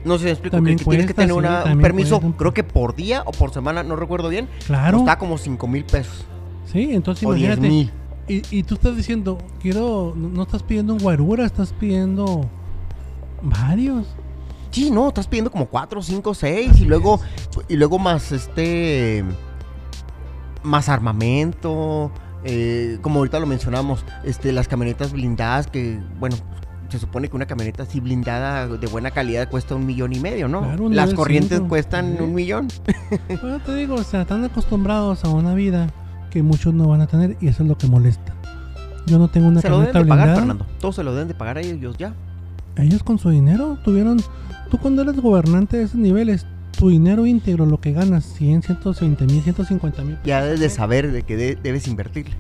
no 0.05 0.19
sé, 0.19 0.25
me 0.27 0.31
explico, 0.33 0.51
que, 0.51 0.59
También 0.59 0.77
que 0.77 0.85
tienes 0.85 1.07
que 1.07 1.15
cuesta, 1.15 1.35
tener 1.35 1.35
sí, 1.35 1.39
una- 1.65 1.73
un 1.75 1.81
permiso, 1.81 2.21
cuesta. 2.21 2.37
creo 2.37 2.53
que 2.53 2.63
por 2.63 2.95
día 2.95 3.23
o 3.25 3.31
por 3.33 3.55
semana, 3.55 3.83
no 3.83 3.97
recuerdo 3.97 4.29
bien, 4.29 4.49
Claro. 4.67 4.99
costaba 4.99 5.19
como 5.19 5.39
5 5.39 5.67
mil 5.67 5.85
pesos. 5.87 6.27
Sí, 6.67 6.91
entonces 6.93 7.25
O 7.27 7.33
10 7.33 7.57
imagínate. 7.57 7.69
mil. 7.75 7.91
Y, 8.29 8.43
y 8.57 8.63
tú 8.63 8.75
estás 8.75 8.97
diciendo, 8.97 9.39
quiero, 9.61 10.15
no, 10.17 10.43
estás 10.43 10.63
pidiendo 10.63 10.93
un 10.95 11.01
guarura, 11.01 11.45
estás 11.45 11.73
pidiendo 11.73 12.49
varios. 13.43 14.07
Sí, 14.71 14.91
no, 14.91 15.09
estás 15.09 15.27
pidiendo 15.27 15.51
como 15.51 15.67
4, 15.67 16.03
5, 16.03 16.35
6 16.35 16.81
y 16.81 16.85
luego, 16.85 17.21
y 17.69 17.77
luego 17.77 17.99
más 17.99 18.33
este, 18.33 19.25
más 20.63 20.89
armamento, 20.89 22.11
eh, 22.45 22.99
como 23.03 23.19
ahorita 23.19 23.39
lo 23.41 23.47
mencionamos, 23.47 24.05
este, 24.25 24.53
las 24.53 24.69
camionetas 24.69 25.13
blindadas 25.13 25.67
que, 25.67 26.01
bueno, 26.19 26.37
se 26.89 26.99
supone 26.99 27.29
que 27.29 27.37
una 27.37 27.47
camioneta 27.47 27.83
así 27.83 28.01
blindada 28.01 28.69
de 28.69 28.87
buena 28.87 29.11
calidad 29.11 29.49
cuesta 29.51 29.75
un 29.75 29.85
millón 29.87 30.13
y 30.13 30.21
medio, 30.21 30.47
¿no? 30.49 30.61
Claro, 30.61 30.89
Las 30.91 31.13
corrientes 31.15 31.59
cinco. 31.59 31.69
cuestan 31.71 32.17
Sí. 32.19 32.23
un 32.23 32.35
millón. 32.35 32.69
Bueno, 33.41 33.59
te 33.61 33.75
digo, 33.75 33.95
o 33.97 34.05
sea, 34.05 34.23
están 34.23 34.45
acostumbrados 34.45 35.25
a 35.25 35.31
una 35.31 35.55
vida 35.55 35.89
que 36.33 36.43
muchos 36.43 36.73
no 36.73 36.89
van 36.89 37.03
a 37.03 37.07
tener 37.07 37.37
y 37.41 37.49
eso 37.49 37.63
es 37.63 37.69
lo 37.69 37.77
que 37.77 37.87
molesta. 37.87 38.35
Yo 39.07 39.19
no 39.19 39.29
tengo 39.29 39.49
una 39.49 39.61
se 39.61 39.69
lo 39.69 39.81
deben 39.81 39.93
camioneta 39.93 40.17
de 40.17 40.21
pagar. 40.23 40.37
Fernando. 40.39 40.67
Todos 40.81 40.97
se 40.97 41.03
lo 41.05 41.13
deben 41.13 41.29
de 41.29 41.35
pagar 41.35 41.59
a 41.59 41.61
ellos 41.61 41.97
ya. 41.99 42.15
Ellos 42.77 43.03
con 43.03 43.19
su 43.19 43.29
dinero 43.31 43.79
tuvieron. 43.85 44.19
Tú 44.71 44.79
cuando 44.79 45.03
eres 45.03 45.21
gobernante 45.21 45.77
de 45.77 45.83
esos 45.85 45.97
niveles, 45.97 46.47
tu 46.79 46.89
dinero 46.89 47.27
íntegro, 47.27 47.67
lo 47.67 47.81
que 47.81 47.93
ganas, 47.93 48.25
100, 48.25 48.63
120 48.63 49.27
mil, 49.27 49.43
150 49.43 50.03
mil. 50.05 50.19
Ya 50.25 50.43
debes 50.43 50.61
de 50.61 50.71
saber 50.71 51.13
de 51.13 51.23
que 51.23 51.37
de- 51.37 51.57
debes 51.57 51.87
invertirle. 51.87 52.35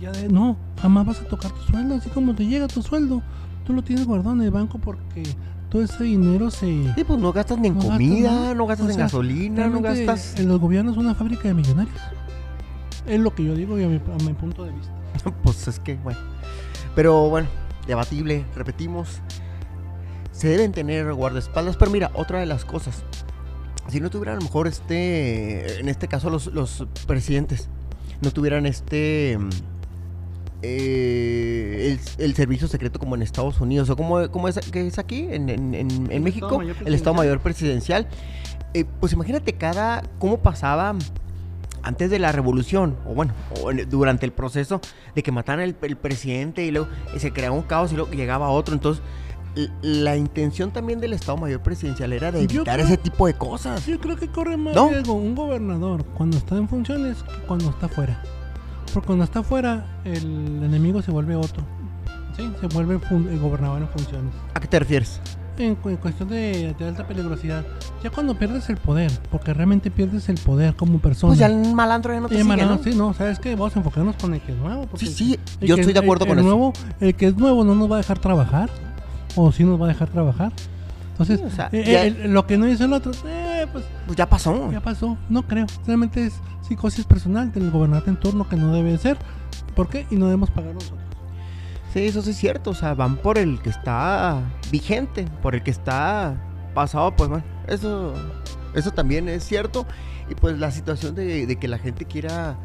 Ya 0.00 0.12
de- 0.12 0.28
no, 0.28 0.56
jamás 0.80 1.06
vas 1.06 1.20
a 1.20 1.24
tocar 1.24 1.50
tu 1.50 1.60
sueldo, 1.72 1.96
así 1.96 2.08
como 2.10 2.34
te 2.34 2.46
llega 2.46 2.68
tu 2.68 2.82
sueldo. 2.82 3.20
Tú 3.66 3.72
lo 3.72 3.82
tienes 3.82 4.06
guardado 4.06 4.36
en 4.36 4.42
el 4.42 4.50
banco 4.52 4.78
porque 4.78 5.22
todo 5.70 5.82
ese 5.82 6.04
dinero 6.04 6.50
se... 6.50 6.66
Sí, 6.94 7.02
pues 7.04 7.18
no 7.18 7.32
gastas 7.32 7.58
ni 7.58 7.68
en 7.68 7.74
No 7.78 7.80
comida, 7.88 8.54
no 8.54 8.66
gastas 8.66 8.86
O 8.86 8.90
en 8.90 8.96
gasolina, 8.98 9.66
no 9.68 9.80
gastas... 9.80 10.38
En 10.38 10.46
los 10.48 10.60
gobiernos 10.60 10.92
es 10.96 11.02
una 11.02 11.14
fábrica 11.16 11.48
de 11.48 11.54
millonarios. 11.54 11.96
Es 13.06 13.20
lo 13.20 13.34
que 13.34 13.44
yo 13.44 13.54
digo 13.54 13.78
y 13.78 13.84
a 13.84 13.88
mi, 13.88 13.96
a 13.96 14.24
mi 14.24 14.32
punto 14.34 14.64
de 14.64 14.72
vista. 14.72 14.92
Pues 15.42 15.68
es 15.68 15.78
que, 15.80 15.94
bueno. 15.96 16.18
Pero 16.94 17.28
bueno, 17.30 17.48
debatible, 17.86 18.44
repetimos. 18.56 19.20
Se 20.32 20.48
deben 20.48 20.72
tener 20.72 21.12
guardaespaldas, 21.14 21.76
pero 21.76 21.90
mira, 21.90 22.10
otra 22.14 22.40
de 22.40 22.46
las 22.46 22.64
cosas. 22.64 23.02
Si 23.88 24.00
no 24.00 24.10
tuvieran 24.10 24.36
a 24.36 24.38
lo 24.40 24.44
mejor 24.46 24.66
este, 24.66 25.78
en 25.80 25.88
este 25.88 26.08
caso 26.08 26.30
los, 26.30 26.46
los 26.46 26.86
presidentes, 27.06 27.68
no 28.22 28.30
tuvieran 28.32 28.64
este, 28.66 29.36
mm, 29.38 29.48
eh, 30.62 31.98
el, 32.18 32.24
el 32.24 32.34
servicio 32.34 32.68
secreto 32.68 32.98
como 32.98 33.14
en 33.14 33.22
Estados 33.22 33.60
Unidos, 33.60 33.90
o 33.90 33.96
como, 33.96 34.28
como 34.30 34.48
es, 34.48 34.58
que 34.70 34.86
es 34.86 34.98
aquí, 34.98 35.26
en, 35.30 35.48
en- 35.50 35.74
en- 35.74 36.10
en 36.10 36.22
México, 36.22 36.46
Estado 36.62 36.86
el 36.86 36.94
Estado. 36.94 37.14
Mayor 37.14 37.40
Presidencial. 37.40 38.08
Eh, 38.72 38.84
pues 39.00 39.12
imagínate 39.12 39.52
cada, 39.52 40.02
cómo 40.18 40.38
pasaba 40.38 40.94
antes 41.84 42.10
de 42.10 42.18
la 42.18 42.32
revolución, 42.32 42.96
o 43.06 43.14
bueno, 43.14 43.32
o 43.62 43.70
durante 43.88 44.26
el 44.26 44.32
proceso 44.32 44.80
de 45.14 45.22
que 45.22 45.30
mataran 45.32 45.60
el, 45.62 45.76
el 45.82 45.96
presidente 45.96 46.64
y 46.64 46.70
luego 46.70 46.88
eh, 47.14 47.18
se 47.20 47.32
creaba 47.32 47.54
un 47.54 47.62
caos 47.62 47.92
y 47.92 47.96
luego 47.96 48.10
llegaba 48.12 48.48
otro. 48.48 48.74
Entonces, 48.74 49.02
la 49.82 50.16
intención 50.16 50.72
también 50.72 50.98
del 51.00 51.12
Estado 51.12 51.36
Mayor 51.38 51.60
Presidencial 51.62 52.12
era 52.12 52.32
de 52.32 52.42
evitar 52.42 52.74
creo- 52.74 52.86
ese 52.86 52.96
tipo 52.96 53.26
de 53.26 53.34
cosas. 53.34 53.86
Yo 53.86 54.00
creo 54.00 54.16
que 54.16 54.28
corre 54.28 54.56
más 54.56 54.74
¿No? 54.74 54.88
riesgo 54.88 55.12
un 55.14 55.34
gobernador 55.36 56.04
cuando 56.06 56.38
está 56.38 56.56
en 56.56 56.68
funciones 56.68 57.22
que 57.22 57.46
cuando 57.46 57.70
está 57.70 57.88
fuera. 57.88 58.20
Porque 58.92 59.06
cuando 59.06 59.24
está 59.24 59.42
fuera, 59.42 60.00
el 60.04 60.24
enemigo 60.64 61.02
se 61.02 61.10
vuelve 61.12 61.36
otro. 61.36 61.62
Sí, 62.36 62.50
se 62.60 62.66
vuelve 62.66 62.98
el 63.10 63.38
gobernador 63.38 63.82
en 63.82 63.88
funciones. 63.88 64.32
¿A 64.54 64.60
qué 64.60 64.66
te 64.66 64.78
refieres? 64.80 65.20
En, 65.56 65.76
cu- 65.76 65.88
en 65.90 65.96
cuestión 65.98 66.28
de, 66.28 66.74
de 66.78 66.88
alta 66.88 67.06
peligrosidad, 67.06 67.64
ya 68.02 68.10
cuando 68.10 68.36
pierdes 68.36 68.68
el 68.70 68.76
poder, 68.76 69.12
porque 69.30 69.54
realmente 69.54 69.90
pierdes 69.90 70.28
el 70.28 70.36
poder 70.38 70.74
como 70.74 70.98
persona. 70.98 71.30
Pues 71.30 71.38
ya 71.38 71.46
el 71.46 71.74
malandro 71.74 72.12
ya 72.12 72.20
no 72.20 72.28
te 72.28 72.36
Sí, 72.36 72.42
sigue, 72.42 72.64
¿no? 72.66 72.78
sí, 72.82 72.90
no, 72.96 73.14
¿sabes 73.14 73.38
qué? 73.38 73.54
Vamos 73.54 73.76
a 73.76 73.78
enfocarnos 73.78 74.16
con 74.16 74.34
el 74.34 74.40
que 74.40 74.52
es 74.52 74.58
nuevo. 74.58 74.88
Sí, 74.96 75.06
sí, 75.06 75.38
el 75.60 75.68
yo 75.68 75.74
que- 75.76 75.82
estoy 75.82 75.94
de 75.94 76.00
el- 76.00 76.04
acuerdo 76.04 76.24
el 76.24 76.28
con 76.30 76.38
eso. 76.38 76.46
nuevo, 76.48 76.72
El 77.00 77.14
que 77.14 77.26
es 77.28 77.36
nuevo 77.36 77.62
no 77.64 77.74
nos 77.76 77.90
va 77.90 77.94
a 77.94 77.98
dejar 77.98 78.18
trabajar, 78.18 78.68
o 79.36 79.52
sí 79.52 79.62
nos 79.64 79.80
va 79.80 79.84
a 79.84 79.88
dejar 79.88 80.08
trabajar. 80.08 80.52
Entonces, 81.12 81.38
Sí, 81.38 81.46
o 81.46 81.50
sea, 81.50 81.68
eh, 81.70 81.84
ya- 81.86 82.02
el- 82.04 82.32
lo 82.32 82.44
que 82.46 82.58
no 82.58 82.66
hizo 82.68 82.84
el 82.86 82.92
otro, 82.92 83.12
eh, 83.26 83.66
pues 83.72 83.84
Pues 84.06 84.16
ya 84.18 84.28
pasó. 84.28 84.72
ya 84.72 84.80
pasó, 84.80 85.16
no 85.28 85.44
creo. 85.46 85.66
Realmente 85.86 86.26
es 86.26 86.34
psicosis 86.66 87.04
personal 87.04 87.52
del 87.52 87.70
gobernante 87.70 88.10
en 88.10 88.16
turno 88.16 88.48
que 88.48 88.56
no 88.56 88.72
debe 88.74 88.98
ser. 88.98 89.16
¿Por 89.76 89.88
qué? 89.88 90.06
Y 90.10 90.16
no 90.16 90.24
debemos 90.26 90.50
pagar 90.50 90.74
nosotros. 90.74 90.98
Sí, 91.94 92.06
eso 92.06 92.22
sí 92.22 92.30
es 92.30 92.36
cierto. 92.36 92.70
O 92.70 92.74
sea, 92.74 92.94
van 92.94 93.16
por 93.16 93.38
el 93.38 93.60
que 93.62 93.70
está 93.70 94.42
vigente, 94.72 95.26
por 95.42 95.54
el 95.54 95.62
que 95.62 95.70
está 95.70 96.36
pasado, 96.74 97.14
pues 97.14 97.30
bueno, 97.30 97.44
eso, 97.68 98.12
eso 98.74 98.90
también 98.90 99.28
es 99.28 99.44
cierto. 99.44 99.86
Y 100.28 100.34
pues 100.34 100.58
la 100.58 100.72
situación 100.72 101.14
de, 101.14 101.46
de 101.46 101.56
que 101.56 101.68
la 101.68 101.78
gente 101.78 102.04
quiera, 102.04 102.58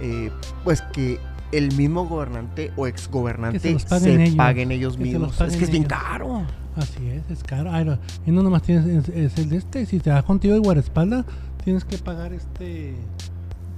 eh, 0.00 0.30
pues 0.64 0.80
que 0.80 1.20
el 1.52 1.74
mismo 1.76 2.06
gobernante 2.06 2.72
o 2.76 2.86
exgobernante 2.86 3.58
se 3.58 3.72
los 3.72 3.82
se, 3.82 3.88
paguen 3.88 4.20
ellos, 4.22 4.36
paguen 4.36 4.72
ellos 4.72 4.96
mismos. 4.96 5.36
paguen 5.36 5.52
es 5.52 5.58
que 5.58 5.64
es 5.64 5.70
bien 5.70 5.84
ellos. 5.84 5.98
caro. 5.98 6.42
Así 6.76 7.06
es, 7.08 7.30
es 7.30 7.44
caro. 7.44 7.70
Ay, 7.70 7.84
no, 7.84 7.98
y 8.24 8.30
no 8.30 8.42
nomás 8.42 8.62
tienes, 8.62 8.86
es, 8.86 9.08
es 9.10 9.36
el 9.36 9.50
de 9.50 9.56
este. 9.58 9.84
Si 9.84 10.00
te 10.00 10.08
da 10.08 10.22
contigo 10.22 10.54
de 10.54 10.60
guardaespaldas, 10.60 11.26
tienes 11.64 11.84
que 11.84 11.98
pagar 11.98 12.32
este. 12.32 12.94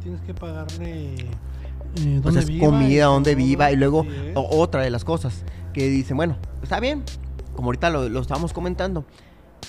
Tienes 0.00 0.20
que 0.20 0.32
pagarle. 0.32 1.26
Eh, 1.96 2.20
Pues 2.22 2.22
dónde 2.22 2.40
es 2.40 2.46
viva 2.48 2.66
comida, 2.66 3.05
donde 3.07 3.35
viva. 3.35 3.70
Y 3.72 3.76
luego 3.76 4.07
o- 4.35 4.59
otra 4.61 4.83
de 4.83 4.90
las 4.90 5.05
cosas 5.05 5.44
que 5.72 5.88
dicen, 5.88 6.16
bueno, 6.16 6.37
está 6.62 6.81
bien, 6.81 7.02
como 7.55 7.68
ahorita 7.68 7.90
lo, 7.90 8.09
lo 8.09 8.20
estábamos 8.20 8.52
comentando. 8.52 9.05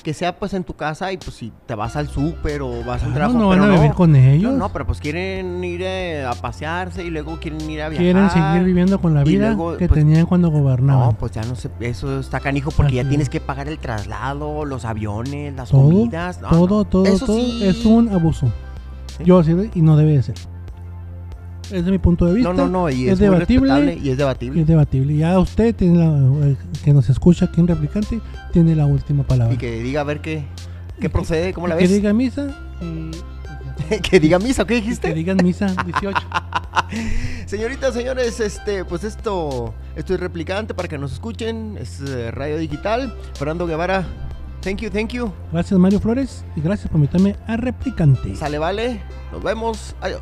Que 0.03 0.13
sea 0.13 0.37
pues 0.37 0.53
en 0.53 0.63
tu 0.65 0.73
casa 0.73 1.13
y 1.13 1.17
pues 1.17 1.35
si 1.37 1.53
te 1.65 1.75
vas 1.75 1.95
al 1.95 2.09
súper 2.09 2.61
o 2.61 2.83
vas 2.83 3.03
a 3.03 3.05
un 3.07 3.13
Claro, 3.13 3.31
trabajo, 3.31 3.37
no 3.39 3.47
van 3.49 3.59
pero 3.59 3.71
a 3.71 3.75
vivir 3.75 3.89
no. 3.91 3.95
con 3.95 4.15
ellos. 4.17 4.51
No, 4.51 4.57
no, 4.57 4.73
pero 4.73 4.85
pues 4.85 4.99
quieren 4.99 5.63
ir 5.63 5.81
eh, 5.83 6.25
a 6.25 6.33
pasearse 6.33 7.03
y 7.05 7.09
luego 7.09 7.39
quieren 7.39 7.61
ir 7.69 7.81
a 7.83 7.89
viajar. 7.89 8.03
Quieren 8.03 8.29
seguir 8.31 8.63
viviendo 8.63 8.99
con 8.99 9.13
la 9.13 9.23
vida 9.23 9.53
luego, 9.53 9.77
que 9.77 9.87
pues, 9.87 9.99
tenían 9.99 10.25
cuando 10.25 10.49
gobernaban. 10.49 11.09
No, 11.09 11.17
pues 11.17 11.31
ya 11.31 11.43
no 11.43 11.55
sé, 11.55 11.69
eso 11.79 12.19
está 12.19 12.39
canijo 12.41 12.71
porque 12.71 12.95
ya 12.95 13.07
tienes 13.07 13.25
es. 13.27 13.29
que 13.29 13.39
pagar 13.39 13.69
el 13.69 13.77
traslado, 13.79 14.65
los 14.65 14.83
aviones, 14.83 15.53
las 15.55 15.69
todo, 15.69 15.83
comidas. 15.83 16.41
no, 16.41 16.49
todo, 16.49 16.67
no. 16.79 16.85
todo, 16.85 17.05
Eso 17.05 17.25
todo 17.27 17.37
sí. 17.37 17.63
es 17.63 17.85
un 17.85 18.09
abuso. 18.09 18.47
Sí. 19.17 19.23
Yo 19.25 19.39
así 19.39 19.53
de- 19.53 19.69
y 19.73 19.81
no 19.83 19.95
debe 19.95 20.13
de 20.13 20.23
ser. 20.23 20.35
Es 21.73 21.85
de 21.85 21.91
mi 21.91 21.97
punto 21.97 22.25
de 22.25 22.35
vista. 22.35 22.53
No, 22.53 22.65
no, 22.65 22.69
no, 22.69 22.89
y 22.89 23.07
es 23.07 23.13
es, 23.13 23.19
debatible. 23.19 23.95
y 23.95 24.09
es 24.09 24.13
y 24.13 24.15
debatible. 24.15 24.61
es 24.61 24.67
debatible. 24.67 25.17
Ya 25.17 25.39
usted 25.39 25.75
tiene 25.75 25.97
la, 25.97 26.05
el 26.45 26.57
que 26.83 26.93
nos 26.93 27.09
escucha 27.09 27.45
aquí 27.45 27.61
en 27.61 27.67
Replicante 27.67 28.21
tiene 28.51 28.75
la 28.75 28.85
última 28.85 29.23
palabra. 29.23 29.53
Y 29.53 29.57
que 29.57 29.81
diga 29.81 30.01
a 30.01 30.03
ver 30.03 30.21
qué, 30.21 30.43
¿Qué 30.99 31.09
procede? 31.09 31.51
¿Cómo 31.53 31.67
la 31.67 31.75
Que 31.75 31.83
ves? 31.85 31.91
diga 31.91 32.13
misa 32.13 32.47
y... 32.81 33.11
que 34.01 34.19
diga 34.19 34.37
misa, 34.39 34.65
¿qué 34.65 34.75
Que 34.75 34.81
dijiste? 34.81 35.13
digan 35.13 35.37
misa 35.43 35.67
18. 35.83 36.17
Señoritas, 37.47 37.93
señores, 37.93 38.39
este, 38.39 38.85
pues 38.85 39.03
esto, 39.03 39.73
esto 39.95 40.13
es 40.13 40.19
replicante 40.19 40.73
para 40.73 40.87
que 40.87 40.97
nos 40.97 41.11
escuchen. 41.13 41.77
Es 41.79 41.99
eh, 42.01 42.29
Radio 42.31 42.57
Digital. 42.57 43.13
Fernando 43.33 43.65
Guevara, 43.65 44.05
thank 44.61 44.77
you, 44.77 44.89
thank 44.89 45.09
you. 45.09 45.31
Gracias 45.51 45.79
Mario 45.79 45.99
Flores 45.99 46.45
y 46.55 46.61
gracias 46.61 46.87
por 46.89 46.97
invitarme 46.97 47.35
a 47.47 47.57
Replicante. 47.57 48.35
Sale, 48.35 48.59
vale. 48.59 49.01
Nos 49.31 49.41
vemos. 49.43 49.95
Adiós. 50.01 50.21